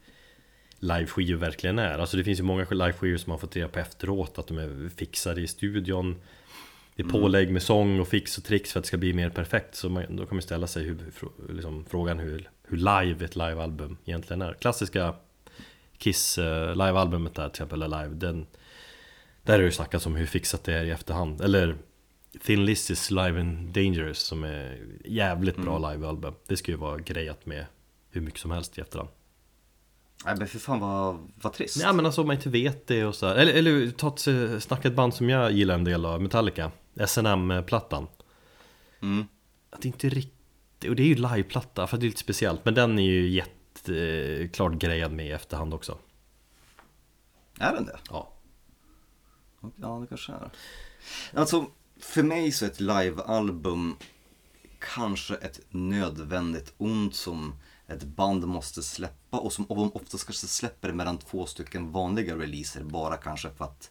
[0.80, 1.98] Liveskivor verkligen är.
[1.98, 4.90] Alltså det finns ju många liveskivor som man fått reda på efteråt Att de är
[4.96, 6.16] fixade i studion.
[6.96, 9.30] Det är pålägg med sång och fix och tricks för att det ska bli mer
[9.30, 9.74] perfekt.
[9.74, 10.98] Så man, då kan man ställa sig hur,
[11.48, 14.54] liksom, frågan hur, hur live ett livealbum egentligen är.
[14.54, 15.14] Klassiska
[15.98, 18.46] Kiss uh, livealbumet där till exempel, Alive den,
[19.42, 21.40] Där har det ju snackats om hur fixat det är i efterhand.
[21.40, 21.76] Eller
[22.42, 27.46] Thin Lizzy's Live and Dangerous som är jävligt bra livealbum Det ska ju vara grejat
[27.46, 27.66] med
[28.10, 29.08] hur mycket som helst i efterhand
[30.24, 31.76] Nej men för fan vad, vad trist.
[31.82, 33.34] Ja men alltså om man inte vet det och så här.
[33.34, 36.70] Eller, eller ta ett, eh, snacka ett band som jag gillar en del av, Metallica
[37.06, 38.06] SNM-plattan
[39.02, 39.24] Mm.
[39.70, 42.74] Att det inte riktigt, och det är ju liveplatta för det är lite speciellt Men
[42.74, 45.98] den är ju jätteklart grejad med i efterhand också
[47.58, 47.98] Är den det?
[48.10, 48.32] Ja
[49.76, 50.50] Ja, det kanske är.
[51.34, 51.66] Alltså,
[52.00, 53.96] för mig så är ett livealbum
[54.94, 57.54] kanske ett nödvändigt ont som
[57.86, 62.82] ett band måste släppa och som de oftast kanske släpper mellan två stycken vanliga releaser
[62.82, 63.90] bara kanske för att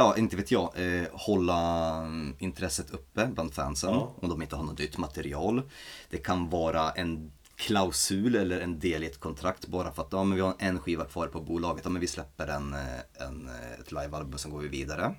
[0.00, 4.14] Ja, inte vet jag, eh, hålla mm, intresset uppe bland fansen Ja.
[4.20, 5.62] om de inte har något nytt material.
[6.10, 10.24] Det kan vara en klausul eller en del i ett kontrakt bara för att ja,
[10.24, 11.84] men vi har en skiva kvar på bolaget.
[11.84, 15.14] Ja, men vi släpper en, eh, en, eh, ett livealbum sen går vi vidare.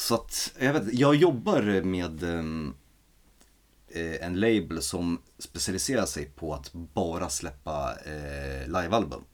[0.00, 2.74] Så att, jag vet jag jobbar med ehm,
[3.88, 9.24] eh, en label som specialiserar sig på att bara släppa eh, livealbum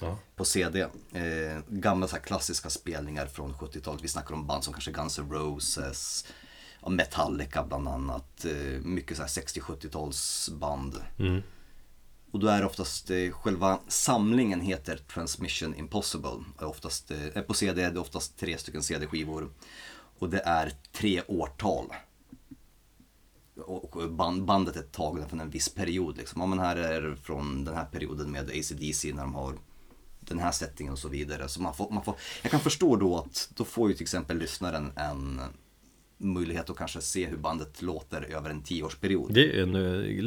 [0.00, 0.80] Ja, på CD.
[1.12, 4.04] Eh, gamla så här klassiska spelningar från 70-talet.
[4.04, 6.24] Vi snackar om band som kanske Guns N' Roses,
[6.88, 8.44] Metallica bland annat.
[8.44, 10.94] Eh, mycket så här 60-70-tals band.
[11.18, 11.42] mm.
[12.30, 16.44] Och då är det oftast, eh, själva samlingen heter Transmission Impossible.
[16.58, 19.50] Oftast, eh, på CD är det oftast tre stycken CD-skivor.
[20.18, 21.86] Och det är tre årtal.
[23.56, 26.16] Och band, bandet är tagna från en viss period.
[26.16, 26.40] Liksom.
[26.40, 29.54] Ja, men här är från den här perioden med ACDC när de har
[30.20, 31.48] den här settingen och så vidare.
[31.48, 34.38] Så man får, man får, jag kan förstå då att då får ju till exempel
[34.38, 35.40] lyssnaren en
[36.18, 39.34] möjlighet att kanske se hur bandet låter över en tioårsperiod.
[39.34, 39.74] Det är en,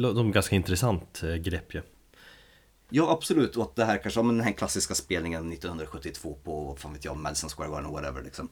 [0.04, 1.82] eh, de ganska intressant eh, grepp ju
[2.92, 6.64] Ja absolut och att det här kanske, ja, men den här klassiska spelningen 1972 på,
[6.64, 8.48] vad fan vet jag, Madison Square Garden whatever liksom.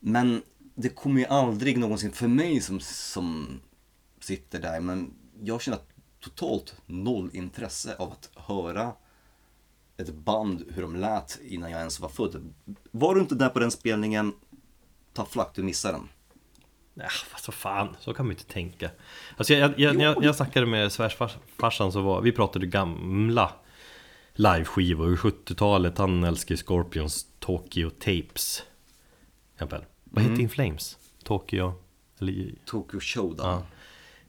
[0.00, 0.42] Men
[0.74, 3.60] det kommer ju aldrig någonsin, för mig som, som
[4.20, 5.80] sitter där, men jag känner
[6.20, 8.92] totalt noll intresse av att höra
[9.96, 12.54] ett band hur de lät innan jag ens var född.
[12.90, 14.32] Var du inte där på den spelningen,
[15.12, 16.08] ta flack, du missade den.
[17.08, 18.90] Fast vad fan, så kan man inte tänka
[19.36, 23.52] Alltså jag, jag, när, jag, när jag snackade med svärsfarsan så var, vi pratade gamla
[24.34, 28.62] liveskivor, 70-talet, han älskar Scorpions Tokyo Tapes
[29.54, 29.84] exempel.
[30.04, 30.98] Vad heter In Flames?
[31.24, 31.72] Tokyo?
[32.20, 33.62] Eller, Tokyo Showdown.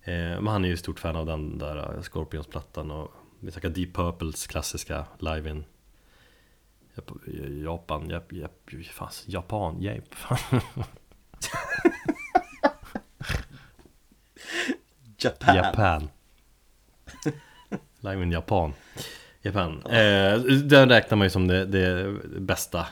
[0.04, 0.12] ja.
[0.12, 3.70] eh, men han är ju stort fan av den där eh, Scorpions-plattan och vi snackar
[3.70, 5.64] Deep Purples klassiska live in
[6.96, 8.52] Jap- Japan, Jap, Jap,
[8.92, 10.16] fan, Japan, Jap.
[15.24, 15.56] Japan.
[15.56, 16.10] Japan.
[18.00, 18.74] Live in Japan.
[19.42, 19.84] Japan.
[19.86, 22.88] Eh, Den räknar man ju som det, det bästa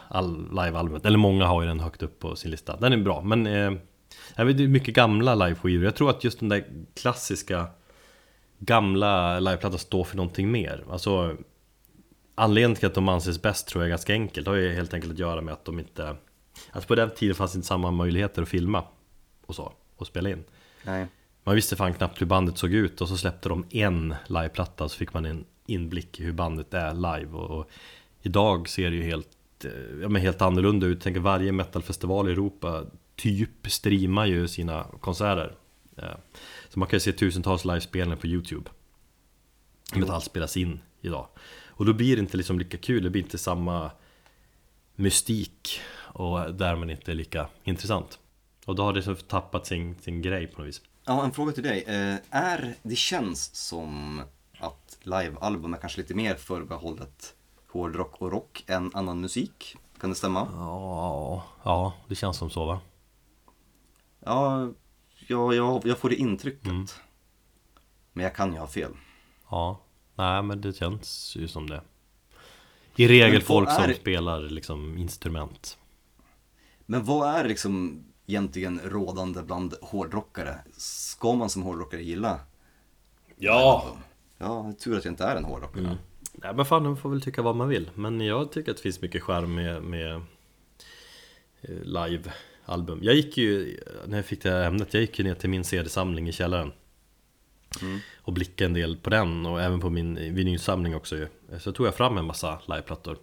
[0.52, 1.06] livealbumet.
[1.06, 2.78] Eller många har ju den högt upp på sin lista.
[2.78, 3.72] Den är bra men eh,
[4.36, 5.86] Det är mycket gamla liveskivor.
[5.86, 6.66] Jag tror att just den där
[6.96, 7.68] klassiska
[8.60, 10.84] Gamla liveplattan står för någonting mer.
[10.92, 11.36] Alltså
[12.36, 14.46] Anledningen till att de anses bäst tror jag är ganska enkelt.
[14.46, 16.16] Det har ju helt enkelt att göra med att de inte
[16.72, 18.84] Alltså på den tiden fanns inte samma möjligheter att filma
[19.46, 20.44] Och så, och spela in.
[20.84, 21.08] Nej.
[21.50, 24.98] Man visste fan knappt hur bandet såg ut och så släppte de en liveplatta så
[24.98, 27.70] fick man en inblick i hur bandet är live och, och
[28.22, 31.02] idag ser det ju helt, eh, ja, men helt annorlunda ut.
[31.02, 32.86] Tänk varje metalfestival i Europa
[33.16, 35.56] typ streamar ju sina konserter.
[35.98, 36.18] Eh,
[36.70, 38.70] Så man kan ju se tusentals livespelningar på Youtube.
[39.96, 41.28] Metall spelas in idag.
[41.68, 43.92] Och då blir det inte liksom lika kul, det blir inte samma
[44.96, 48.20] mystik och därmed inte lika intressant.
[48.66, 50.82] Och då har det liksom tappat sin, sin grej på något vis.
[51.10, 51.84] Ja, en fråga till dig.
[51.88, 54.22] Eh, är, det känns som
[54.60, 57.36] att livealbum är kanske lite mer förbehållet
[57.72, 59.76] hårdrock och rock än annan musik.
[60.00, 60.48] Kan det stämma?
[60.52, 62.80] Ja, ja det känns som så va?
[64.20, 64.70] Ja,
[65.28, 66.66] ja jag, jag får det intrycket.
[66.68, 66.86] Mm.
[68.14, 68.92] Men jag kan ju ha fel.
[69.50, 69.80] Ja,
[70.16, 71.82] nej men det känns ju som det
[72.96, 75.78] I regel folk som är- spelar liksom instrument
[76.86, 80.56] Men vad är liksom egentligen rådande bland hårdrockare?
[80.78, 82.40] Ska man som hårdrockare gilla?
[83.36, 83.98] Ja!
[84.38, 85.84] Ja, tur att jag inte är en hårdrockare.
[85.84, 85.98] Mm.
[86.34, 88.84] Nej men fan, man får väl tycka vad man vill Men jag tycker att det
[88.84, 90.16] finns mycket charm med, med
[91.62, 95.36] eh, live-album Jag gick ju, när jag fick det här ämnet, jag gick ju ner
[95.36, 96.72] till min CD-samling i källaren
[98.22, 101.28] Och blickade en del på den och även på min vinylsamling också ju
[101.60, 103.18] Så tog jag fram en massa liveplattor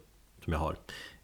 [0.45, 0.77] som jag har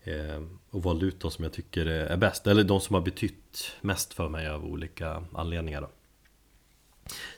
[0.02, 0.42] eh,
[0.72, 2.46] Och valde ut de som jag tycker är bäst.
[2.46, 5.88] Eller de som har betytt mest för mig av olika anledningar då.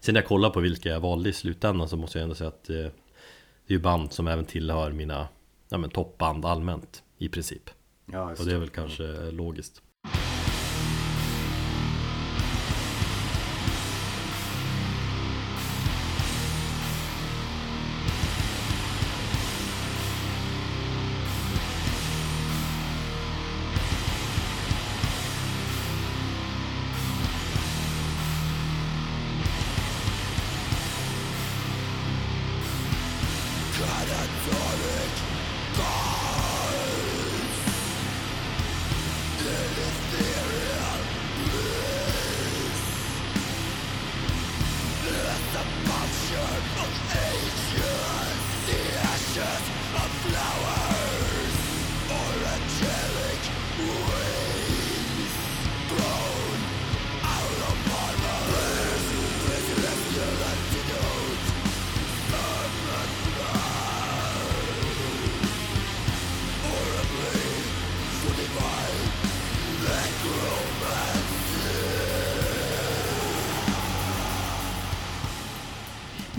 [0.00, 2.48] Sen när jag kollar på vilka jag valde i slutändan så måste jag ändå säga
[2.48, 5.28] att eh, Det är ju band som även tillhör mina
[5.68, 7.70] ja, men toppband allmänt i princip.
[8.06, 9.82] Ja, Och det är väl kanske logiskt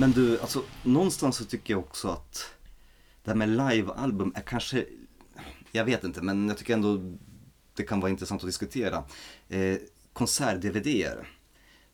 [0.06, 2.46] Men du, alltså någonstans så tycker jag också att
[3.24, 4.86] det här med livealbum är kanske,
[5.72, 7.18] jag vet inte, men jag tycker ändå
[7.76, 9.04] det kan vara intressant att diskutera.
[9.48, 9.78] Eh,
[10.14, 11.28] Konsert-DVDer.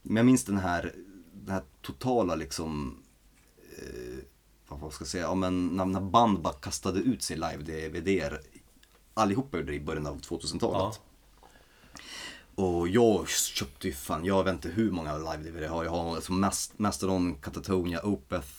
[0.01, 0.93] Men jag minns den här,
[1.33, 2.97] den här totala liksom,
[3.77, 4.23] eh,
[4.67, 8.39] vad ska jag säga, ja, men när, när band bara kastade ut sig live-DVDer.
[9.13, 11.01] Allihopa gjorde det i början av 2000-talet.
[12.61, 15.83] Och jag köpte ju fan, jag vet inte hur många live-DVD jag har.
[15.83, 16.31] Jag har alltså
[16.77, 18.49] Mastodon, Catatonia, Opeth,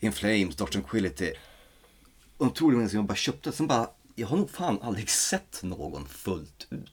[0.00, 1.32] In Flames, Dark Tranquility.
[2.38, 3.52] Otroligt många som jag bara köpte.
[3.52, 6.92] Sen bara, jag har nog fan aldrig sett någon fullt ut.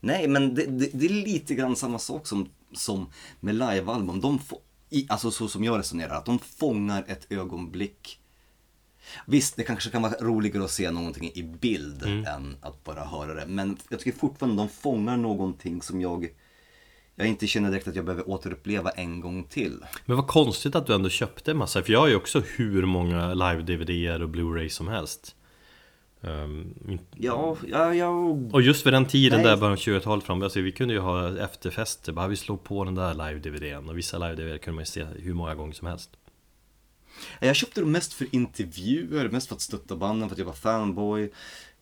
[0.00, 4.20] Nej, men det, det, det är lite grann samma sak som, som med live-album.
[4.20, 8.19] De få, i, alltså så som jag resonerar, att de fångar ett ögonblick.
[9.26, 13.34] Visst, det kanske kan vara roligare att se någonting i bild än att bara höra
[13.34, 13.46] det.
[13.46, 16.28] Men jag tycker fortfarande de fångar någonting som jag,
[17.14, 19.84] jag inte känner direkt att jag behöver återuppleva en gång till.
[20.06, 22.86] Men vad konstigt att du ändå köpte en massa För jag har ju också hur
[22.86, 25.36] många live-DVD-er och Blu-ray som helst
[26.88, 28.08] in- Ja, ja, ja.
[28.52, 29.48] Och just vid den tiden Nej.
[29.48, 32.84] där början av 20-talet fram, alltså vi kunde ju ha efterfester, bara vi slog på
[32.84, 36.10] den där live-DVDn och vissa live-DVD kunde man ju se hur många gånger som helst
[37.40, 40.52] Jag köpte dem mest för intervjuer, mest för att stötta banden, för att jag var
[40.52, 41.30] fanboy.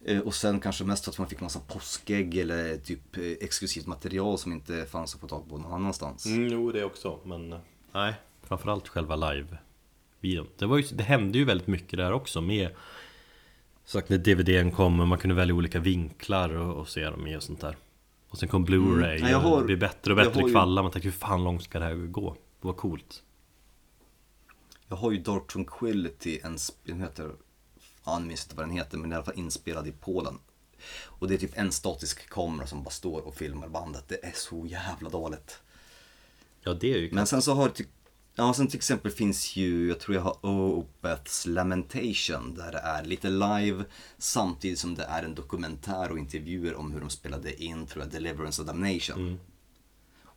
[0.05, 3.87] Eh, Och sen kanske mest för att man fick massa påskägg eller typ eh, exklusivt
[3.87, 6.27] material som inte fanns att få tag på någon annanstans.
[6.27, 7.59] Mm, jo det också, men eh,
[7.93, 12.69] nej Framförallt själva live-videon det, var ju, det hände ju väldigt mycket där också med
[13.85, 17.37] Sagt när DVDn kom och man kunde välja olika vinklar och, och se dem i
[17.37, 17.77] och sånt där
[18.29, 19.45] Och sen kom Blu-ray Mm.
[19.45, 21.85] Och det blir bättre och bättre ju- kvalla Man tänker hur fan långt ska det
[21.85, 22.37] här gå?
[22.61, 23.23] Det var coolt
[24.89, 27.33] Jag har ju Dark Tranquility, en, den heter,
[28.05, 29.93] ja, nu minns inte vad den heter, men den är i alla fall inspelad i
[29.93, 30.39] Polen.
[31.05, 34.05] Och det är typ en statisk kamera som bara står och filmar bandet.
[34.09, 35.59] Det är så jävla dåligt.
[36.61, 37.85] Ja det är ju Men sen så har ty-
[38.35, 43.05] Ja, sen till exempel finns ju, jag tror jag har Opeths Lamentation där det är
[43.05, 43.85] lite live
[44.19, 48.13] samtidigt som det är en dokumentär och intervjuer om hur de spelade in, tror jag,
[48.13, 49.19] Deliverance och Damnation.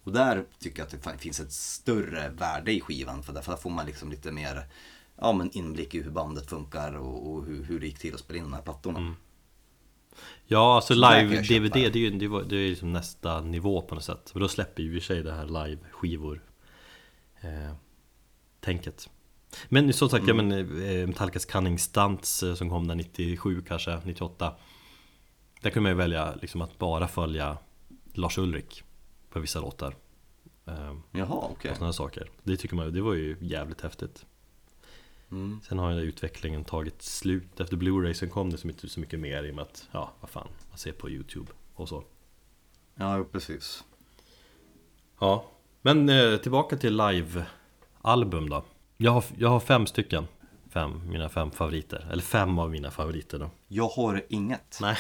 [0.04, 3.70] Och där tycker jag att det finns ett större värde i skivan för där, får
[3.70, 4.66] man liksom lite mer
[5.18, 8.20] ja, men inblick i hur bandet funkar och, och hur, hur det gick till att
[8.20, 9.16] spela in de här plattorna.
[10.46, 11.86] Ja, alltså live-DVD det.
[11.86, 14.30] är ju det var- det är liksom nästa nivå på något sätt.
[14.30, 16.42] För då släpper ju i sig det här live-skivor
[17.42, 17.74] eh,
[18.60, 19.10] Tänket.
[19.70, 20.38] Men som sagt, Mm.
[20.52, 24.56] ja, men eh, Metallicas Cunning Stunts eh, som kom där 97 kanske, 98
[25.62, 27.58] Där kunde man ju välja liksom att bara följa
[28.14, 28.84] Lars Ulrik
[29.32, 29.96] på vissa låtar.
[30.66, 31.72] Eh, Jaha, okej.
[31.72, 32.30] och sådana saker.
[32.44, 34.26] Det tycker man det var ju jävligt häftigt.
[35.68, 37.60] Sen har ju utvecklingen tagit slut.
[37.60, 40.12] Efter Blu-ray sen kom det så mycket, så mycket mer i och med att Ja,
[40.20, 42.04] vad fan, man ser på YouTube och så.
[42.96, 43.84] Ja, precis.
[45.20, 45.46] Ja,
[45.82, 48.64] men eh, tillbaka till live-album då.
[48.98, 50.28] Jag har, jag har fem stycken.
[50.70, 52.08] Fem, mina fem favoriter.
[52.12, 53.50] Eller fem av mina favoriter då.
[53.68, 54.78] Jag har inget.
[54.82, 54.98] Nej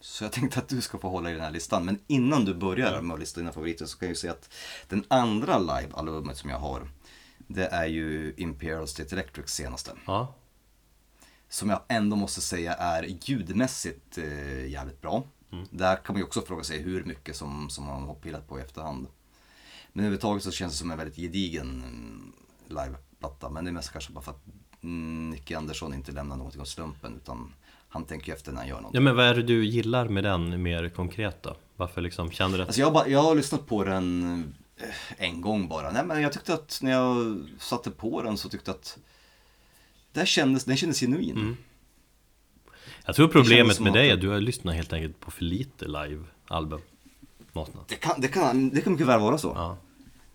[0.00, 1.84] Så jag tänkte att du ska få hålla i den här listan.
[1.84, 4.54] Men innan du börjar med att lista dina favoriter så kan jag ju säga att
[4.88, 6.88] den andra live-albumet som jag har,
[7.38, 9.92] det är ju Imperial State Electrics senaste.
[10.06, 10.34] Ja,
[11.48, 15.24] Som jag ändå måste säga är ljudmässigt eh, jävligt bra.
[15.70, 18.58] Där kan man ju också fråga sig hur mycket som, som man har pillat på
[18.58, 19.06] i efterhand.
[19.92, 22.32] Men överhuvudtaget så känns det som en väldigt gedigen mm,
[22.68, 23.50] liveplatta.
[23.50, 24.44] Men det är mest kanske bara för att
[24.82, 27.16] mm, Nicky Andersson inte lämnar någonting åt slumpen.
[27.16, 27.54] Utan
[27.90, 28.98] han tänker efter när han gör någonting.
[28.98, 31.56] Ja men vad är det du gillar med den mer konkret då?
[31.76, 32.68] Varför liksom, känner du att...
[32.68, 35.90] Alltså jag, bara, jag har lyssnat på den eh, en gång bara.
[35.90, 38.98] Nej, men jag tyckte att när jag satte på den så tyckte jag att
[40.12, 41.56] det här kändes, den kändes genuin.
[43.04, 45.84] Jag tror problemet med dig är att du har lyssnat helt enkelt på för lite
[45.84, 46.80] live-album
[47.88, 49.52] Det, kan, det, kan, det kan mycket väl vara så.
[49.54, 49.76] Ja,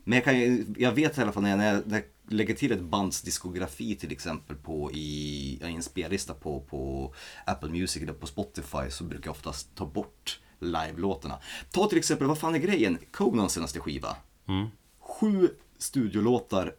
[0.03, 2.82] Men jag, kan, jag vet i alla fall när jag, när jag lägger till ett
[2.82, 7.14] bands diskografi till exempel på i, ja, i en spellista på, på
[7.46, 11.40] Apple Music eller på Spotify så brukar jag oftast ta bort live-låtarna.
[11.72, 12.98] Ta till exempel, vad fan är grejen?
[13.12, 14.16] Conans senaste skiva.
[14.48, 14.68] Mm.
[15.00, 16.76] Sju studiolåtar,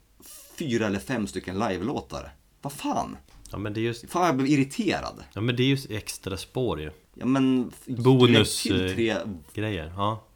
[0.58, 2.34] fyra eller fem stycken live-låtar.
[2.62, 3.16] Vad fan?
[3.50, 5.24] ja men det är just Fan jag blev irriterad.
[5.32, 7.72] Ja men det är ju extra spår ju Ja men...
[7.86, 9.16] Bonus, Lägg till eh, tre,
[9.54, 10.26] Grejer, ja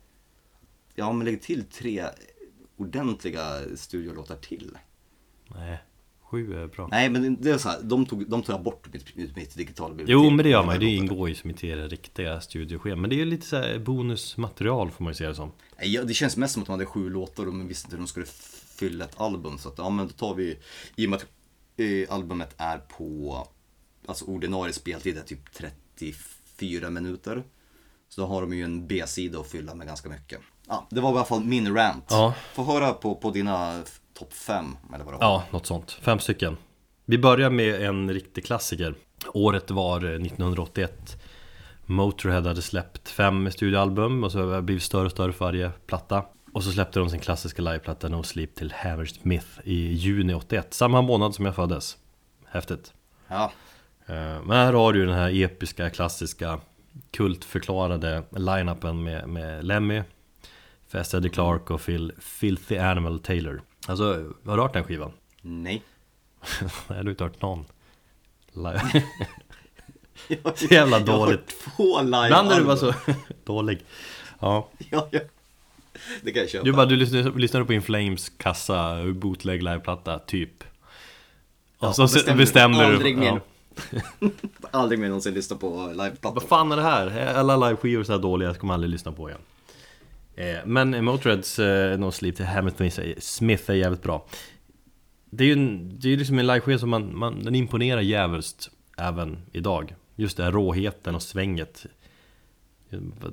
[0.94, 2.04] ja men lägg till tre
[2.76, 4.78] ordentliga studiolåtar till.
[5.54, 5.78] Nej,
[6.30, 8.92] sju är bra Nej men det är så här, de tog, de tog jag bort
[8.92, 10.24] mitt, ur mitt digitala bibliotek.
[10.24, 13.10] Jo men det gör man ju, det ingår ju som i det riktiga studioschema Men
[13.10, 16.14] det är ju lite så här bonusmaterial får man ju se det som ja, det
[16.14, 18.26] känns mest som att de hade sju låtar och de visste inte hur de skulle
[18.80, 19.58] fylla ett album.
[19.58, 20.58] Så att, ja men då tar vi,
[20.96, 21.26] i och med att
[21.76, 23.48] eh, albumet är på,
[24.06, 27.44] alltså ordinarie speltid är typ 34 minuter.
[28.08, 30.40] Så då har de ju en B-sida att fylla med ganska mycket.
[30.70, 32.06] Ja, det var i alla fall min rant.
[32.10, 32.34] Ja.
[32.54, 33.82] Få höra på, på dina
[34.18, 35.24] topp fem eller vad det var.
[35.26, 35.90] Ja, något sånt.
[35.90, 36.56] Fem stycken.
[37.04, 38.94] Vi börjar med en riktig klassiker.
[39.34, 41.22] Året var eh, 1981.
[41.86, 45.70] Motorhead hade släppt fem studioalbum och så har det blivit större och större för varje
[45.86, 46.24] platta.
[46.52, 50.74] Och så släppte de sin klassiska liveplatta No Sleep till Hammersmith i juni 81.
[50.74, 51.96] Samma månad som jag föddes.
[52.46, 52.92] Häftigt.
[53.28, 53.52] Ja.
[54.06, 54.14] Eh,
[54.44, 56.60] Men här har du ju den här episka, klassiska,
[57.10, 60.02] kultförklarade line-upen med, med Lemmy,
[60.92, 63.62] Fast Eddie Clark och Phil, Filthy Animal Taylor.
[63.86, 64.04] Alltså,
[64.46, 65.12] har du hört den skivan?
[65.42, 65.82] Nej.
[66.60, 67.64] Nej, du har inte hört någon.
[68.52, 68.82] Live.
[70.54, 71.48] Så jävla Jag har dåligt.
[71.76, 72.94] två live Ibland är du bara så
[73.44, 73.78] dålig.
[74.40, 74.68] Ja.
[74.90, 75.20] Ja, ja.
[76.22, 76.64] Det kan jag köpa.
[76.64, 80.62] Du bara, du lyssnar, lyssnar på In Flames kassa, bootleg liveplatta, typ.
[81.78, 83.20] Och Ja, så bestämmer, bestämmer bestämmer aldrig du.
[83.20, 83.40] mer.
[84.20, 84.28] Ja.
[84.70, 86.34] Aldrig mer någonsin lyssna på liveplattor.
[86.40, 87.34] Vad fan är det här?
[87.34, 89.40] Alla liveskivor är så här dåliga, jag kommer aldrig lyssna på igen.
[90.40, 94.26] Eh, men Motörheads eh, No Sleep till Hamilton Smith är jävligt bra.
[95.30, 98.00] Det är ju en, det är ju liksom en liveskiva som man, man, den imponerar
[98.00, 99.94] jävligt även idag.
[100.16, 101.86] Just det här råheten och svänget.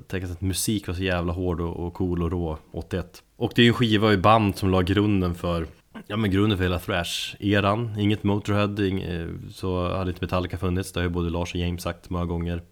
[0.06, 3.22] Tänk att musik var så jävla hård och, och cool och rå 81.
[3.36, 5.66] Och det är ju en skiva i band som la grunden för
[6.06, 10.92] Ja men grunden för hela thrash-eran Inget Motorhead, ing, eh, så hade inte Metallica funnits
[10.92, 12.62] Det har ju både Lars och James sagt många gånger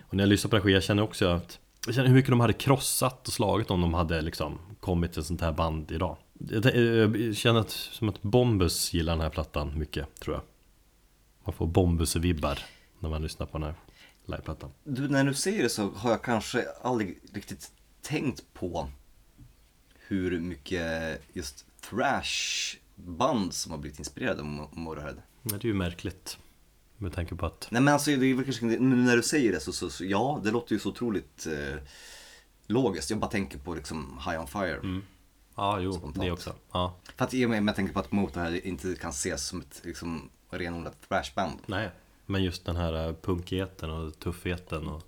[0.00, 2.14] Och när jag lyssnar på den här skivan känner jag också att jag känner hur
[2.14, 5.90] mycket de hade krossat och slagit om de hade liksom kommit till sånt här band
[5.90, 6.16] idag.
[6.50, 10.42] Jag, eh, jag känner att, som att Bombus gillar den här plattan mycket, tror jag.
[11.44, 12.58] Man får Bombus-vibbar
[13.00, 13.74] när man lyssnar på den här
[14.26, 14.70] liveplattan.
[14.84, 17.72] Du, när du säger det så har jag kanske aldrig riktigt
[18.02, 18.88] tänkt på
[20.08, 25.14] hur mycket just thrash-band som har blivit inspirerade av Mo- Motorhead.
[25.42, 26.38] Men det är ju märkligt
[26.98, 29.52] Med tanke på att Nej men alltså, det är väl kanske, nu när du säger
[29.52, 31.76] det så, så, så ja, det låter ju så otroligt eh,
[32.66, 33.10] logiskt.
[33.10, 35.00] Jag bara tänker på liksom High On Fire.
[35.56, 36.24] Ja, jo, Spontant.
[36.24, 36.94] det också ja.
[37.16, 39.80] För att i och med jag tänker på att Motorhead inte kan ses som ett
[39.84, 41.58] liksom, renodlat thrashband.
[41.66, 41.90] Nej,
[42.26, 45.02] men just den här eh, punkigheten och tuffheten och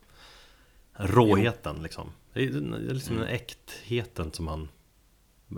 [0.92, 2.12] råheten liksom.
[2.32, 4.68] Det är liksom den äktheten som han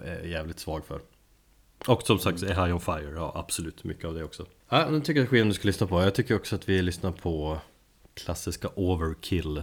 [0.03, 1.01] är jävligt svag för.
[1.87, 4.47] Och som sagt, är High On Fire, ja absolut, mycket av det också.
[4.73, 6.03] Ja, nu tycker jag att du ska lyssna på.
[6.03, 7.59] Jag tycker också att vi lyssnar på
[8.15, 9.63] klassiska Overkill.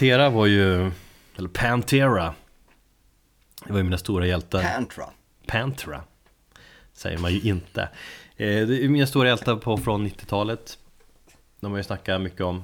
[0.00, 0.90] Pantera var ju,
[1.36, 2.34] eller Pantera.
[3.66, 4.62] Det var ju mina stora hjältar.
[4.62, 5.04] Pantra.
[5.46, 6.02] Pantera
[6.92, 7.82] Säger man ju inte.
[8.36, 10.78] Eh, Det är mina stora hjältar på från 90-talet
[11.60, 12.62] De har ju snackat mycket om.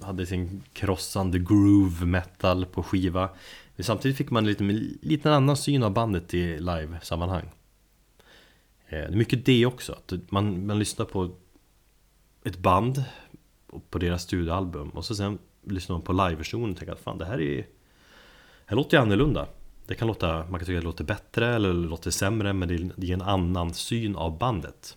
[0.00, 3.28] Hade sin krossande groove metal på skiva.
[3.76, 4.64] Men Samtidigt fick man lite,
[5.02, 7.50] lite annan syn av bandet i live-sammanhang.
[8.88, 11.30] Eh, Det är mycket det också, att man, man lyssnar på
[12.44, 13.04] ett band
[13.90, 14.88] på deras studioalbum.
[14.90, 17.66] Och så sen lyssnar man på liveversionen och tänker att fan det här är
[18.66, 19.48] här låter ju annorlunda
[19.86, 23.06] Det kan låta, man kan tycka att det låter bättre eller låter sämre men det
[23.06, 24.96] ger en annan syn av bandet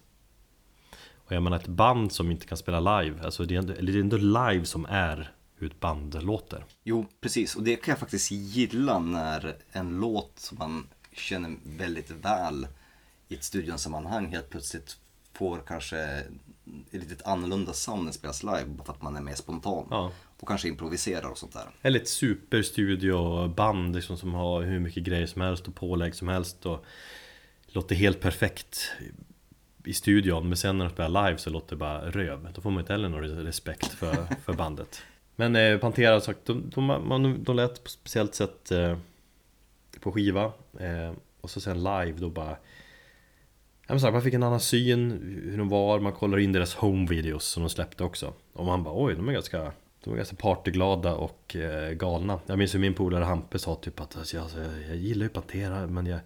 [1.15, 3.91] Och jag menar ett band som inte kan spela live, alltså det är ändå, det
[3.91, 7.55] är ändå live som är hur ett band låter Jo, precis.
[7.55, 12.67] Och det kan jag faktiskt gilla när en låt som man känner väldigt väl
[13.27, 14.97] i ett studionsammanhang helt plötsligt
[15.33, 19.35] får kanske ett lite annorlunda sound när spelas live bara för att man är mer
[19.35, 19.87] spontan.
[19.89, 20.11] Ja.
[20.43, 21.69] Och kanske improviserar och sånt där.
[21.81, 26.65] Eller ett superstudioband liksom, som har hur mycket grejer som helst och pålägg som helst
[26.65, 26.85] och
[27.67, 28.91] Låter helt perfekt
[29.85, 30.47] i studion.
[30.47, 32.47] Men sen när de spelar live så låter det bara röv.
[32.55, 35.01] Då får man inte heller någon respekt för, för bandet.
[35.35, 38.97] Men eh, Pantera har sagt, de, de, man, de lät på ett speciellt sätt eh,
[39.99, 40.43] på skiva
[40.79, 42.57] eh, Och så sen live då bara
[43.87, 45.11] man fick en annan syn,
[45.45, 48.33] hur de var, man kollar in deras home videos som de släppte också.
[48.53, 49.71] Och man bara oj, de är ganska
[50.03, 52.39] de är ganska partyglada och eh, galna.
[52.45, 54.47] Jag minns hur min polare Hampe sa typ att alltså, jag,
[54.87, 56.19] jag gillar ju Pantera men jag,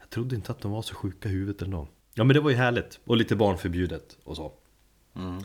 [0.00, 1.88] jag trodde inte att de var så sjuka i huvudet ändå.
[2.14, 3.00] Ja men det var ju härligt.
[3.04, 4.52] Och lite barnförbjudet och så.
[5.16, 5.42] Mm.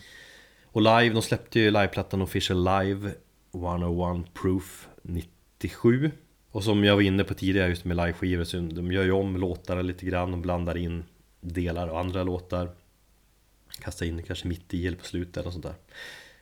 [0.64, 3.12] Och live, de släppte ju liveplattan Official Live
[3.54, 6.12] 101 Proof 97
[6.52, 9.38] Och som jag var inne på tidigare just med liveskivor så de gör ju om
[9.38, 11.04] låtarna lite grann De blandar in
[11.42, 12.70] delar av andra låtar.
[13.82, 15.76] Kastar in kanske mitt i eller på slutet eller sånt där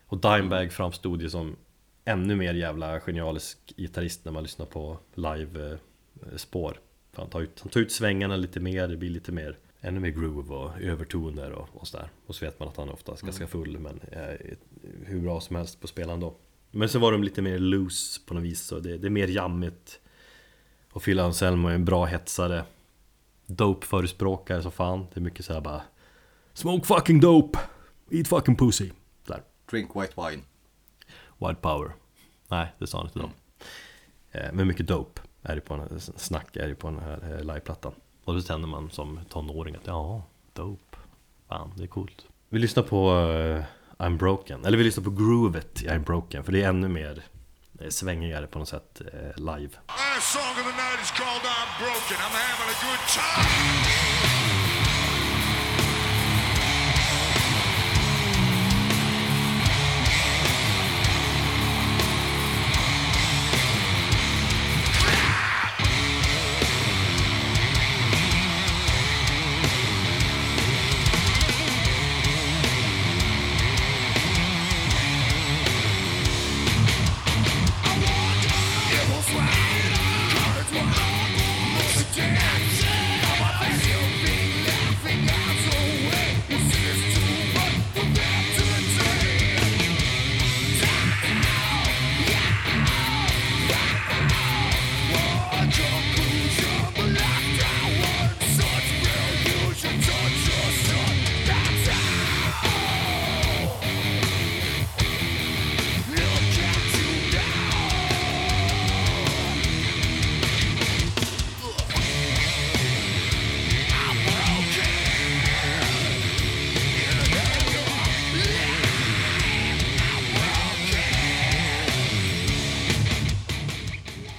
[0.07, 1.55] Och Dimebag framstod ju som
[2.05, 6.79] ännu mer jävla genialisk gitarrist när man lyssnar på live-spår
[7.11, 9.99] För han tar, ut, han tar ut svängarna lite mer, det blir lite mer Ännu
[9.99, 12.09] mer groove och övertoner och, och sådär.
[12.25, 14.55] Och så vet man att han är oftast ganska full men eh,
[15.05, 16.35] hur bra som helst på spelaren då
[16.71, 19.27] Men så var de lite mer loose på något vis så det, det är mer
[19.27, 19.99] jammigt.
[20.91, 22.63] Och Phil Anselmo är en bra hetsare.
[23.45, 25.07] Dope-förespråkare som fan.
[25.13, 25.81] Det är mycket såhär bara
[26.53, 27.59] Smoke fucking dope.
[28.11, 28.89] Eat fucking pussy
[29.71, 30.41] Drink white wine.
[31.37, 31.91] White power.
[32.47, 33.29] Nej, det sa han inte då.
[34.31, 37.43] Eh, Men mycket dope är det på här, snack är det på den här eh,
[37.43, 37.93] liveplattan.
[38.23, 40.97] Och då känner man som tonåring att ja, dope.
[41.47, 42.25] Fan, det är coolt.
[42.49, 43.63] Vi lyssnar på eh,
[43.97, 44.65] I'm broken.
[44.65, 47.23] Eller vi lyssnar på groovet i I'm broken För det är ännu mer
[47.89, 49.01] svängigare på något sätt
[49.35, 49.69] live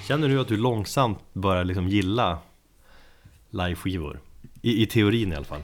[0.09, 2.39] Känner du att du långsamt börjar liksom gilla
[3.51, 4.21] liveskivor?
[4.63, 5.63] I, I teorin i alla fall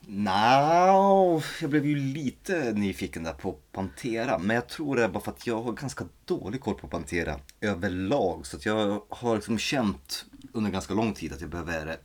[0.00, 4.38] Nja, jag blev ju lite nyfiken där på Pantera.
[4.38, 7.40] Men jag tror det är bara för att jag har ganska dålig koll på Pantera
[7.60, 8.46] överlag.
[8.46, 11.96] Så att jag har liksom känt under ganska lång tid att jag behöver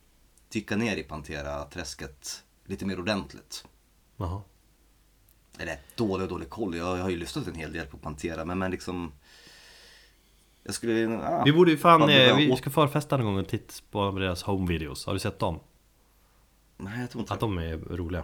[0.49, 3.65] dyka ner i Pantera-träsket lite mer ordentligt.
[4.17, 4.41] Jaha
[5.57, 6.75] Eller dålig och dålig koll.
[6.75, 8.45] Jag, jag har ju lyssnat en hel del på Pantera.
[8.45, 9.11] Men, men liksom...
[10.63, 10.93] Jag skulle...
[10.99, 13.73] Ja, Vi borde ju fan, Ja, det eh, vi ska förfesta någon gång och titta
[13.91, 15.05] på deras home videos.
[15.05, 15.59] Har du sett dem?
[16.77, 18.23] Nej, jag tror inte Att de är roliga.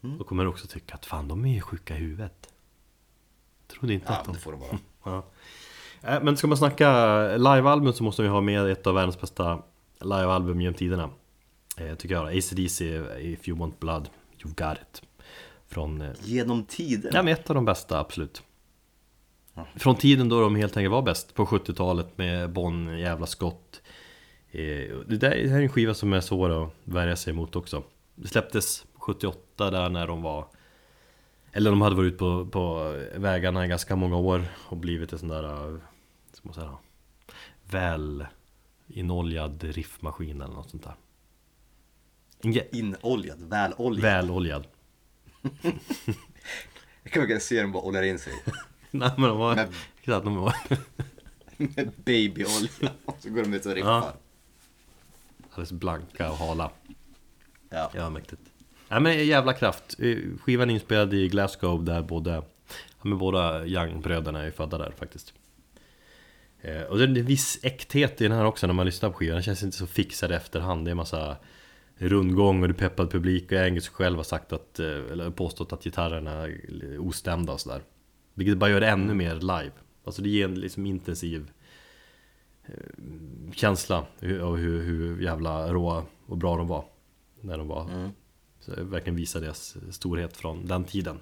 [0.00, 2.48] Då kommer du också tycka att fan de är ju sjuka i huvudet.
[3.66, 4.32] Trodde inte Ja, att de...
[4.34, 4.78] det får de vara.
[6.02, 6.12] Ja.
[6.14, 9.62] Äh, Men ska man snacka livealbum så måste vi ha med ett av världens bästa
[10.00, 11.10] livealbum genom tiderna.
[11.76, 12.84] Eh, Tycker jag ACDC,
[13.20, 14.08] If You Want Blood,
[14.38, 15.02] You've Got It.
[15.68, 17.10] Från, eh, Genom tiden.
[17.14, 18.42] ja men ett av de bästa absolut
[19.76, 23.82] Från tiden då de helt enkelt var bäst på 70-talet med Bon jävla skott
[24.52, 27.56] Eh, Det där det här är en skiva som är svår att värja sig emot
[27.56, 27.82] också
[28.14, 30.46] Det släpptes 78 där när de var
[31.52, 35.18] Eller de hade varit ute på, på vägarna i ganska många år och blivit en
[35.18, 35.78] sån där eh,
[36.32, 36.78] Ska man säga
[37.70, 38.26] Väl
[38.88, 40.96] inoljad riffmaskin eller något sånt där
[42.72, 44.02] Inoljad, väloljad.
[44.02, 44.66] Väloljad
[47.02, 48.32] Jag kan verkligen se dem bara oljar in sig.
[48.90, 49.54] Nej men de var...
[49.54, 49.68] Men-
[50.00, 50.52] Exakt, de
[51.56, 52.92] Med babyolja.
[53.04, 53.90] Och så går de ut och riffar.
[53.90, 54.12] Ja.
[55.50, 56.70] alldeles blanka och hala
[57.70, 57.90] Ja.
[57.94, 58.42] Ja, mäktigt.
[58.88, 59.96] Nej men jävla kraft.
[59.98, 62.30] Eh, Skivan är inspelad i Glasgow där både,
[62.70, 65.34] ja, men båda Young-bröderna är födda där faktiskt.
[66.60, 69.16] Eh, Och det är en viss äkthet i den här också när man lyssnar på
[69.16, 69.34] skivan.
[69.34, 70.84] Den känns inte så fixad i efterhand.
[70.84, 71.36] Det är en massa
[71.96, 75.72] rundgång och det är peppad publik och Angus själv har sagt att, eh, eller påstått
[75.72, 77.82] att gitarrerna är ostämda och sådär.
[78.34, 79.72] Vilket bara gör det ännu mer live.
[80.04, 81.50] Alltså det ger en liksom intensiv
[82.66, 82.74] eh,
[83.54, 83.98] känsla
[84.42, 86.84] av hur, hur jävla råa och bra de var.
[87.40, 88.12] När de var
[88.60, 91.18] så det verkligen visar deras storhet från den tiden.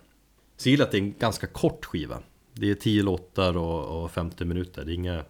[0.56, 2.22] Så jag gillar att det är en ganska kort skiva.
[2.52, 4.84] Det är 10 låtar och, och 50 minuter.
[4.84, 5.24] Det är inga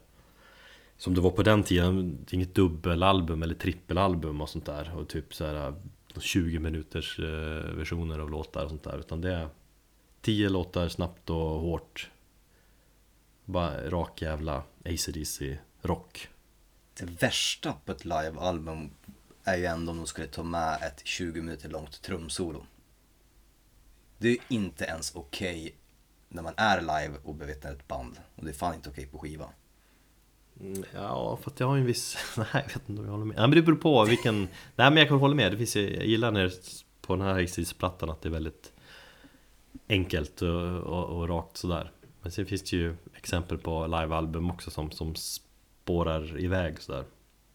[0.96, 4.96] Som det var på den tiden Det är inget dubbelalbum eller trippelalbum och sånt där.
[4.96, 5.74] Och typ så här
[6.20, 8.98] 20 minuters eh, versioner av låtar och sånt där.
[8.98, 9.48] Utan det är
[10.28, 12.10] 10 låtar snabbt och hårt
[13.44, 16.28] Bara rak jävla AC/DC rock
[16.94, 18.90] Det värsta på ett livealbum
[19.44, 22.66] är ju ändå om de skulle ta med ett 20 minuter långt trumsolo.
[24.18, 25.74] Det är inte ens okej
[26.28, 28.16] när man är live och bevittnar ett band.
[28.36, 29.48] Och det är fan inte okej på skiva.
[30.60, 32.16] Mm, Ja, för att jag har ju en viss...
[32.36, 33.36] Nej, jag vet inte om jag håller med.
[33.36, 34.38] Nej, men det beror på vilken...
[34.76, 35.52] Nej, men jag kan hålla med.
[35.52, 36.52] Det finns, jag gillar när
[37.00, 38.72] på den här Exis-plattan att det är väldigt
[39.88, 41.92] enkelt och, och, och rakt sådär.
[42.22, 47.04] Men sen finns det ju exempel på livealbum också som, som spårar iväg sådär.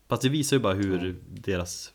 [0.08, 1.94] Fast det visar ju bara hur deras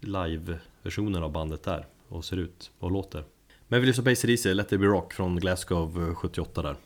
[0.00, 3.24] live-versioner av bandet är och ser ut och låter.
[3.68, 6.76] Men vi lyssnar på AC/DC, Let It Be Rock från Glasgow eh, 78 där.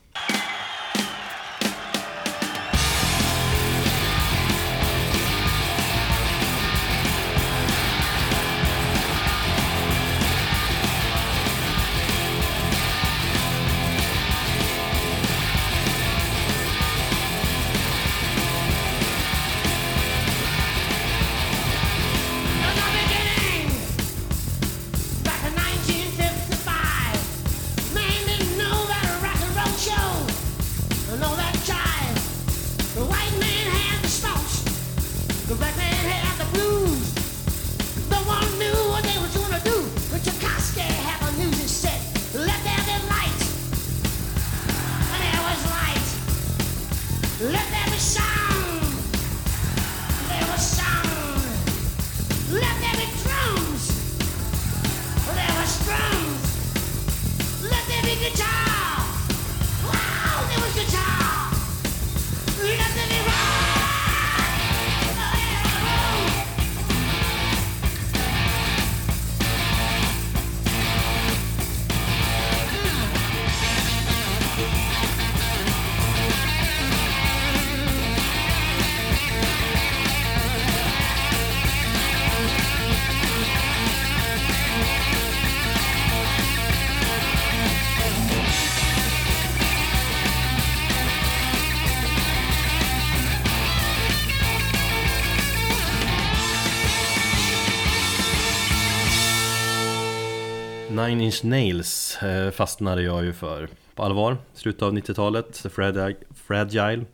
[101.07, 105.69] Nine Inch Nails eh, fastnade jag ju för på allvar Slutet av 90-talet, The
[106.35, 107.05] Fragile,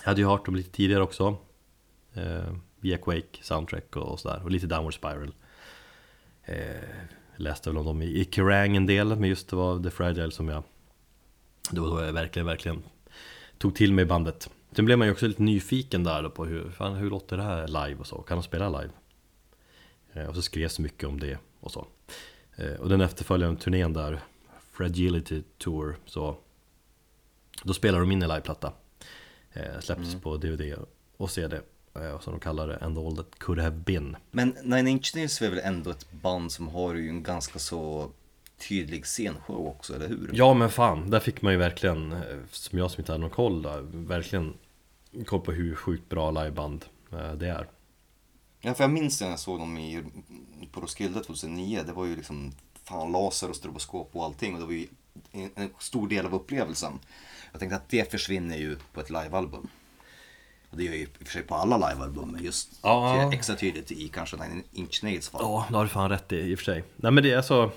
[0.00, 1.36] Jag hade ju hört dem lite tidigare också
[2.14, 5.34] eh, Via Quake, Soundtrack och sådär och lite Downward Spiral.
[6.44, 6.56] Eh,
[7.36, 10.30] Läste väl om dem i, i Kerrang en del men just det var The Fragile
[10.30, 10.62] som jag
[11.70, 12.82] Det var då jag verkligen, verkligen
[13.58, 14.50] tog till mig bandet.
[14.72, 17.42] Sen blev man ju också lite nyfiken där då på hur, fan, hur låter det
[17.42, 18.92] här live och så, kan de spela live?
[20.12, 21.86] Eh, Och så skrevs mycket om det och så.
[22.80, 24.20] Och den efterföljande turnén där
[24.72, 26.36] Fragility Tour så
[27.62, 28.72] Då spelar de in en liveplatta.
[29.52, 30.74] Eh, Släpps på DVD
[31.16, 31.60] och CD
[31.94, 34.16] eh, och Som de kallar det And All That Could Have Been.
[34.30, 38.10] Men Nine Inch Nails är väl ändå ett band som har ju en ganska så
[38.68, 40.30] tydlig scenshow också, eller hur?
[40.32, 42.18] Ja men fan, där fick man ju verkligen eh,
[42.50, 44.54] Som jag som inte hade någon koll där, Verkligen
[45.26, 47.66] koll på hur sjukt bra liveband eh, det är
[48.60, 50.02] Ja, för jag minns när jag såg dem i,
[50.72, 51.82] på Roskilde 2009.
[51.86, 52.52] Det var ju liksom
[52.84, 54.54] fan laser och stroboskop och allting.
[54.54, 54.86] Och det var ju
[55.54, 56.92] en, stor del av upplevelsen.
[57.52, 59.68] Jag tänkte att det försvinner ju på ett livealbum.
[60.70, 63.32] Och det gör ju i och för sig på alla livealbum, men just Ja.
[63.32, 65.40] extra tydligt i kanske Nine Inch Nails fall.
[65.44, 67.36] Ja, det har du fan rätt i i och för sig Nej men det är
[67.36, 67.70] alltså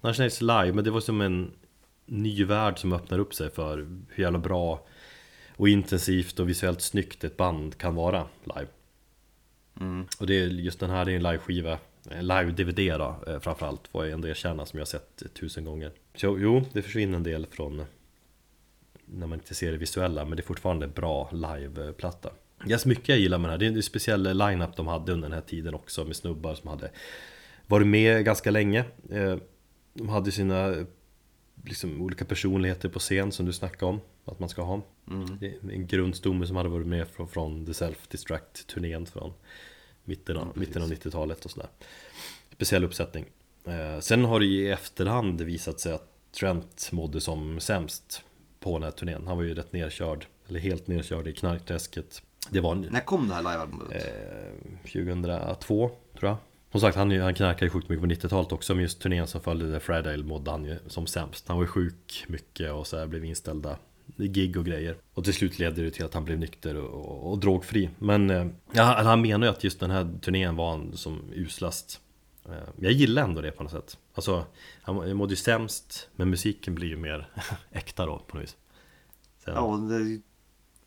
[0.00, 1.52] Nine Nails live, men det var som en
[2.06, 4.86] ny värld som öppnar upp sig för hur jävla bra
[5.56, 8.68] och intensivt och visuellt snyggt ett band kan vara live
[9.80, 10.06] Mm.
[10.18, 11.78] Och det är just den här, det är en live-skiva
[12.10, 15.92] en Live-DVD då, eh, framförallt får jag ändå erkänna som jag har sett tusen gånger.
[16.14, 17.86] Så jo, det försvinner en del från eh,
[19.04, 22.30] när man inte ser det visuella men det är fortfarande en bra live-platta.
[22.64, 25.12] Det är mycket jag gillar med den här, det är en speciell line-up de hade
[25.12, 26.90] under den här tiden också med snubbar som hade
[27.66, 28.84] varit med ganska länge.
[29.10, 29.36] Eh,
[29.94, 30.74] de hade sina
[31.64, 34.80] liksom, olika personligheter på scen som du snackade om att man ska ha.
[35.40, 39.32] Är En grundstomme som hade varit med från, från The Self-Destruct-turnén från
[40.04, 41.68] mitten av, mitten av 90-talet och sådär.
[42.52, 43.24] Speciell uppsättning.
[43.64, 48.22] Eh, Sen har det ju i efterhand visat sig att Trent mådde som sämst
[48.60, 49.26] på den här turnén.
[49.26, 52.22] Han var ju rätt nerkörd, eller helt nerkörd i knarkträsket.
[52.50, 53.92] Det var en, När kom det här livealbumet?
[53.92, 56.36] eh, 2002 tror jag.
[56.72, 59.40] Som sagt han, han knarkade ju sjukt mycket på 90-talet också Men just turnén som
[59.40, 61.48] följde The Friday mådde han ju som sämst.
[61.48, 63.78] Han var ju sjuk mycket och så här blev inställda
[64.26, 64.96] gig och grejer.
[65.14, 67.90] Och till slut ledde det till att han blev nykter och, och, och drogfri.
[67.98, 68.46] Men eh,
[68.84, 72.00] han menar ju att just den här turnén var han som uslast.
[72.48, 73.98] Eh, Jag gillar ändå det på något sätt.
[74.14, 74.44] Alltså,
[74.82, 77.28] han mådde ju sämst Men musiken blir ju mer
[77.72, 78.56] äkta då på något vis.
[79.44, 80.20] Sen- Ja, det, är ju-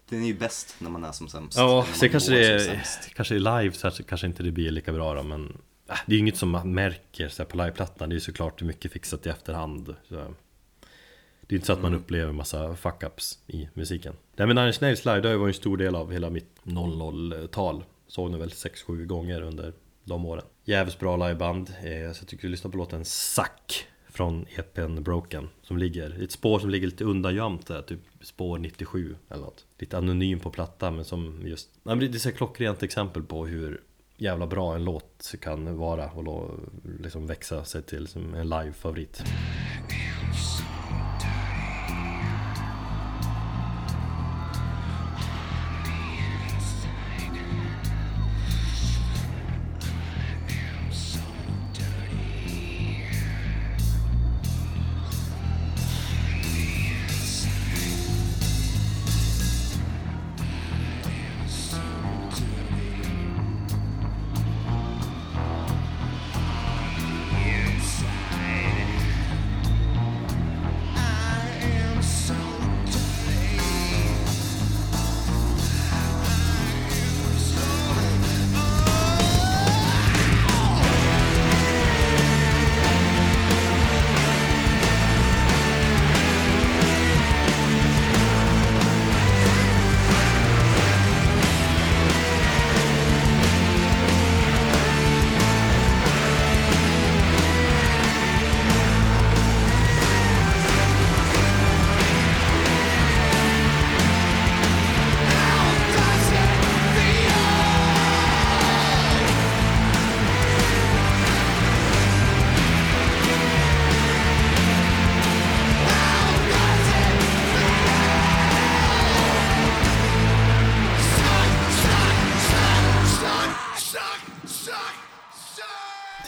[0.09, 1.57] den är ju bäst när man är som sämst.
[1.57, 2.81] Ja, sen kanske det är,
[3.15, 5.43] kanske är live så kanske inte det blir lika bra då men
[5.89, 8.09] äh, Det är ju inget som man märker så här, på liveplattan.
[8.09, 10.33] Det är ju såklart mycket fixat i efterhand så,
[11.51, 14.13] det är inte så att man upplever massa fuck-ups i musiken.
[14.35, 17.83] Nej men Nine Nails live, det var ju en stor del av hela mitt 00-tal
[18.07, 19.73] Såg den väl 6-7 gånger under
[20.03, 20.43] de åren.
[20.65, 25.49] Jävligt bra liveband, eh, så jag tycker vi lyssnar på låten Suck från EPn Broken
[25.61, 29.65] Som ligger, ett spår som ligger lite undangömt där, typ spår 97 eller något.
[29.79, 33.45] Lite anonym på plattan men som just Nej, men Det är ett klockrent exempel på
[33.45, 33.81] hur
[34.17, 36.59] jävla bra en låt kan vara och
[36.99, 39.23] liksom växa sig till som en live-favorit.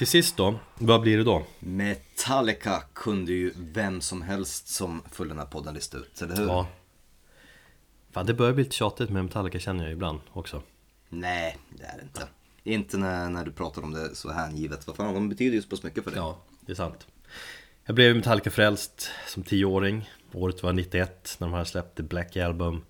[0.04, 1.43] Till sist då, vad blir det då?
[1.60, 6.47] Metallica kunde ju vem som helst som följde den här podden lista ut, eller hur?
[6.47, 6.68] Ja
[8.12, 10.62] Fan det börjar bli lite tjatigt med Metallica känner jag ibland också
[11.10, 12.28] Nej, det är det inte.
[12.64, 14.88] Inte när, när du pratar om det så hängivet.
[14.88, 16.20] Vad fan, de betyder ju så pass mycket för dig.
[16.20, 17.08] Ja, det är sant
[17.86, 22.82] Jag blev Metallica-frälst som tioåring Året var 91 när de hade släppt The Black Album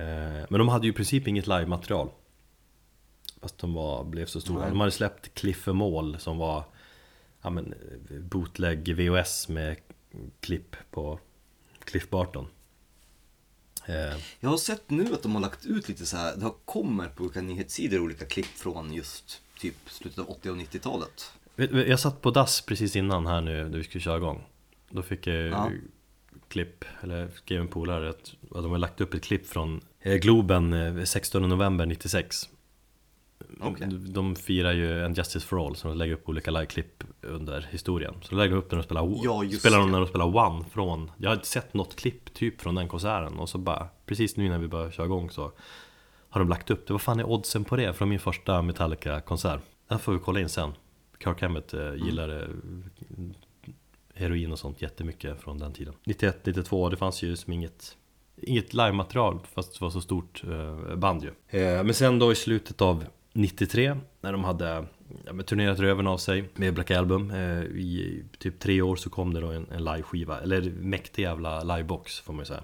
[0.00, 2.10] Eh, Men de hade ju i princip inget live-material
[3.40, 4.68] Fast de var, blev så stora Nej.
[4.70, 6.64] De hade släppt Cliff and Mall som var
[7.42, 7.72] ja, men,
[8.10, 9.76] eh, bootleg VHS med
[10.40, 11.18] klipp på
[11.84, 12.46] Cliff Barton
[13.88, 16.54] Eh, Jag har sett nu att de har lagt ut lite så här, det har
[16.64, 21.32] kommer på olika nyhetssidor olika klipp från just typ slutet av 80 och 90-talet.
[21.56, 24.42] Vet- vet, Jag satt på dass precis innan här nu när vi skulle köra igång
[24.90, 25.70] Då fick jag Ja.
[26.48, 30.14] klipp, eller skrev en polare att, att de har lagt upp ett klipp från eh,
[30.16, 32.48] Globen eh, 16 november 96
[33.60, 33.88] Okej.
[33.88, 38.14] de, firar ju en Justice for All så de lägger upp olika liveklipp under historien.
[38.22, 40.64] Så de lägger upp när de spelar, Ja, just spelar de när de spelar One
[40.64, 44.48] från Jag har sett något klipp typ från den konserten och så bara Precis nu
[44.48, 45.52] när vi börjar köra igång så
[46.28, 47.92] Har de lagt upp det, vad fan är oddsen på det?
[47.92, 49.60] Från min första Metallica-konsert.
[49.88, 50.72] Den får vi kolla in sen.
[51.24, 52.48] Kirk Hammett eh, gillar det
[54.14, 55.94] heroin och sånt jättemycket från den tiden.
[56.04, 57.96] 91, 92, det fanns ju som inget
[58.42, 61.60] Inget live-material fast det var så stort eh, band ju.
[61.60, 64.86] Eh, Men sen då i slutet av 93 när de hade
[65.26, 69.10] ja, men turnerat röven av sig med Black Album eh, I typ tre år så
[69.10, 72.62] kom det då en, en live-skiva Eller mäktig jävla livebox får man ju säga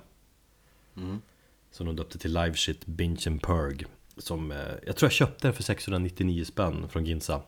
[0.96, 1.20] Mm.
[1.70, 3.84] Som de döpte till Live Shit Binge and Purg
[4.16, 7.42] Som, eh, jag tror jag köpte den för 699 spänn från Ginza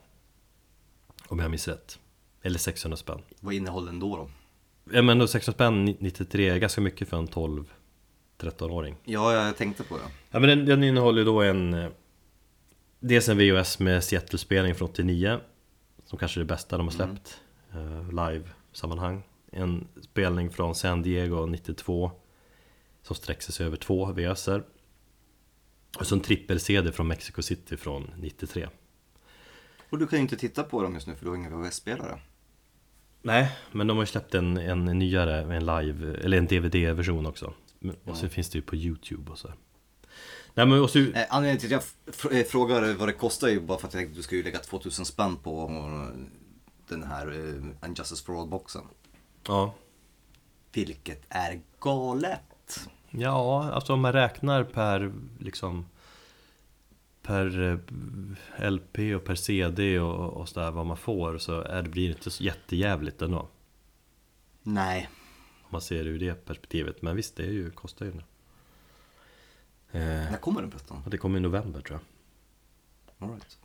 [1.29, 1.99] Om jag minns rätt
[2.43, 4.16] Eller 600 spänn Vad innehåller den då?
[4.16, 4.29] då?
[4.93, 7.64] Ja men då 600 spänn 93 är ganska mycket för en 12
[8.39, 10.03] 13-åring Ja, jag tänkte på det.
[10.31, 11.89] Ja men den, den innehåller då en eh,
[13.01, 15.41] Dels en VHS med Seattle-spelning från 89
[16.05, 17.41] Som kanske är det bästa de har släppt
[17.73, 19.23] eh, Live-sammanhang.
[19.53, 22.11] En spelning från San Diego 92
[23.03, 24.63] Som sträcker sig över två VHSer
[25.99, 28.69] Och så en trippel-CD från Mexico City från 93
[29.91, 32.21] Och du kan ju inte titta på dem just nu för du har ingen VHS-spelare.
[33.23, 37.55] Nej, men de har ju släppt en, en nyare, en live, eller en DVD-version också.
[38.05, 39.53] Och så finns det ju på YouTube och så
[40.59, 43.53] Nej men och så, Eh, anledningen till att jag eh, frågar vad det kostar är
[43.53, 46.21] ju bara för att jag tänkte att du ska ju lägga 2000 spänn på eh,
[46.89, 48.83] den här eh, Unjustice for All-boxen.
[49.47, 49.75] ja
[50.73, 52.89] Vilket är galet.
[53.11, 55.87] Ja, alltså om man räknar per liksom
[57.23, 57.63] Per
[58.59, 62.09] eh, LP och per CD och, och sådär vad man får så är det, blir
[62.09, 63.49] det inte så jättejävligt ändå
[64.63, 65.09] Nej.
[65.63, 68.25] Om man ser det ur det perspektivet Men visst, det är ju, kostar ju det
[69.91, 70.72] När kommer den
[71.05, 73.28] och Det kommer i november tror jag.
[73.28, 73.59] All right.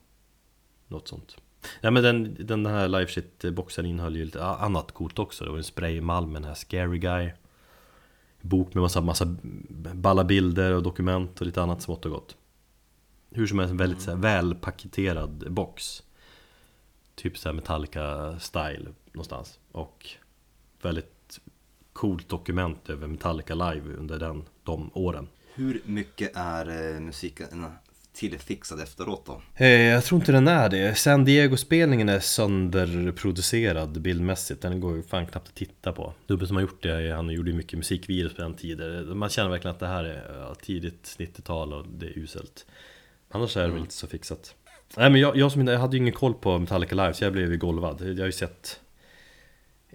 [0.88, 1.38] Något sånt.
[1.82, 5.43] Nej men den, den här live shit boxen innehöll ju lite annat coolt också.
[5.43, 7.32] Det var en spraymalm med den här Scary Guy.
[8.41, 9.36] Bok med massa, massa
[9.93, 12.38] balla bilder och dokument och lite annat smått och gott.
[13.30, 16.03] Hur som helst en väldigt så här, välpaketerad box.
[17.15, 19.59] Typ såhär Metallica-style någonstans.
[19.71, 20.09] Och
[20.82, 21.39] väldigt
[21.93, 27.66] coolt dokument över Metallica live under den, de åren Hur mycket är eh, musiken
[28.14, 29.41] tillfixad efteråt då?
[29.56, 30.95] Eh, Jag tror inte den är det.
[30.97, 34.62] San Diego-spelningen är sönderproducerad bildmässigt.
[34.62, 36.14] Den går ju fan knappt att titta på.
[36.28, 39.18] Dubben som har gjort det, han gjorde ju mycket musikvideos på den tiden.
[39.18, 42.66] Man känner verkligen att det här är tidigt 90-tal och det är uselt.
[43.32, 44.56] Annars är det väl inte så fixat.
[44.97, 47.34] Nej men jag, jag, som, jag hade ju ingen koll på Metallica Live så jag
[47.34, 48.01] blev ju golvad.
[48.01, 48.80] Jag har ju sett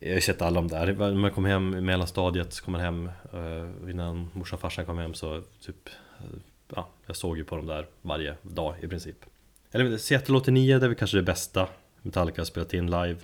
[0.01, 0.93] jag har ju sett alla de där.
[0.93, 4.99] När man kom hem i mellanstadiet så kom hem eh, Innan morsan och farsan kom
[4.99, 5.89] hem så typ
[6.19, 6.25] eh,
[6.75, 9.17] Ja, jag såg ju på dem där varje dag i princip.
[9.73, 11.69] Eller Seattle 89 det är väl kanske det bästa.
[12.03, 13.17] Metallica har spelat in live.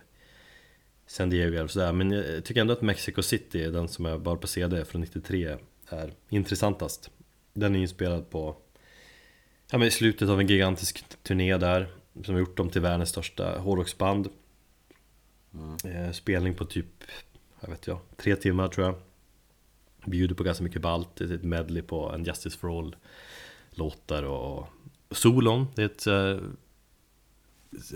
[1.06, 1.92] San Diego och sådär.
[1.92, 5.56] Men jag tycker ändå att Mexico City, den som jag bara på CD från 93
[5.88, 7.10] Är intressantast.
[7.52, 8.56] Den är inspelad på
[9.70, 11.88] Ja men i slutet av en gigantisk turné där
[12.24, 14.28] Som har gjort dem till världens största hårdrocksband
[15.84, 17.04] eh, Spelning på typ,
[17.60, 18.94] jag vet jag, tre timmar tror jag
[20.04, 22.96] Bjuder på ganska mycket är ett medley på en Justice for All
[23.70, 24.68] låtar och
[25.10, 26.48] solon, det är ett, eh,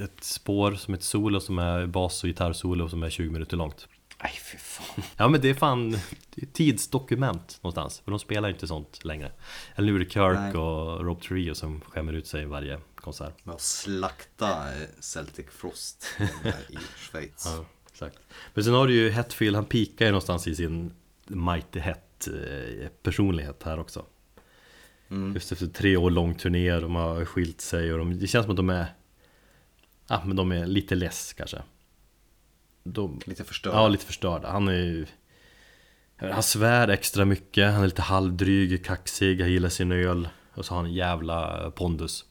[0.05, 3.89] ett spår som ett solo som är bas och gitarrsolo som är 20 minuter långt
[4.23, 5.05] Nej fy fan.
[5.17, 5.91] Ja men det är fan
[6.35, 9.33] det är tidsdokument någonstans, för de spelar inte sånt längre
[9.75, 10.57] Eller nu är det Kirk Nej.
[10.57, 16.07] och Rob Trio som skämmer ut sig varje konsert Med att slakta eh, Celtic Frost
[16.69, 17.43] i Schweiz.
[17.45, 18.19] Ja, exakt.
[18.55, 20.93] Men sen har du ju Hetfield, han pikar ju någonstans i sin
[21.27, 24.05] Mighty Het eh, personlighet här också
[25.11, 25.35] Mm.
[25.35, 28.51] Just efter tre år lång turné, de har skilt sig och de, det känns som
[28.51, 28.87] att de är
[30.09, 31.63] Ja men de är lite less kanske
[32.83, 33.75] de, Lite förstörd.
[33.75, 34.51] Ja, lite förstörda.
[34.51, 35.07] Han är ju
[36.17, 40.75] Han svär extra mycket, han är lite halvdryg, kaxig, han gillar sin öl Och så
[40.75, 42.25] har han en jävla pondus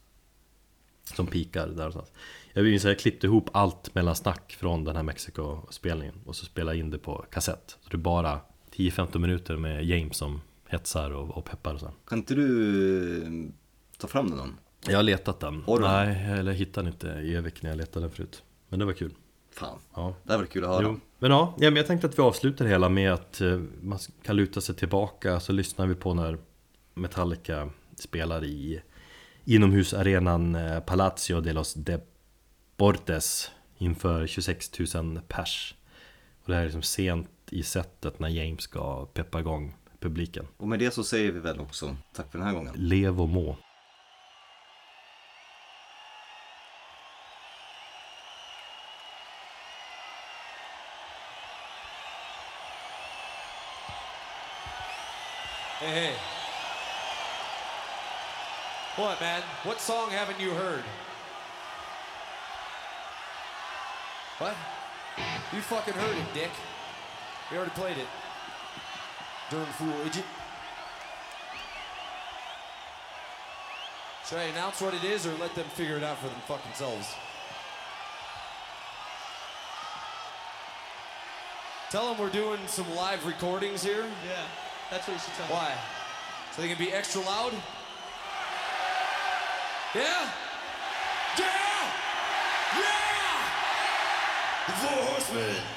[1.15, 2.11] Som pikar där någonstans
[2.53, 6.45] Jag minns att jag klippte ihop allt mellan snack från den här Mexiko-spelningen Och så
[6.45, 8.39] spelade jag in det på kassett Så det är bara
[8.75, 13.51] 10-15 minuter med James som hetsar och, och peppar och så Kan inte du eh,
[13.97, 14.57] ta fram den någon?
[14.87, 15.81] Jag har letat den den?
[15.81, 18.85] Nej, eller jag hittade den inte i Evik när jag letade den förut Men det
[18.85, 19.13] var kul
[19.51, 20.83] Fan, Ja det här var kul att höra.
[20.83, 20.99] Jo.
[21.19, 23.99] Men ja, ja, men jag tänkte att vi avslutar det hela med att eh, man
[24.23, 26.37] kan luta sig tillbaka så lyssnar vi på när
[26.93, 28.81] Metallica spelar i
[29.47, 35.75] inomhusarenan eh, Palacio de los Deportes inför 26 000 pers.
[36.43, 40.47] Och det här är liksom sent i sättet när James ska peppa igång publiken.
[40.57, 42.73] Och med det så säger vi väl också tack för den här gången.
[42.77, 43.57] Lev och må.
[55.79, 56.36] Hey, hey.
[58.97, 59.43] What, man?
[59.61, 60.83] What song haven't you heard?
[64.39, 64.55] What?
[65.53, 66.49] You fucking heard it, dick.
[67.51, 68.07] We already played it.
[69.51, 70.25] Darn fool idiot.
[74.27, 76.73] Should I announce what it is or let them figure it out for them fucking
[76.73, 77.13] selves?
[81.91, 84.05] Tell them we're doing some live recordings here.
[84.27, 84.43] Yeah,
[84.89, 85.55] that's what you should tell them.
[85.55, 85.73] Why?
[86.51, 87.53] So they can be extra loud?
[89.95, 90.29] Yeah?
[91.39, 91.91] Yeah!
[92.75, 93.39] Yeah!
[94.67, 95.76] The Four Horsemen!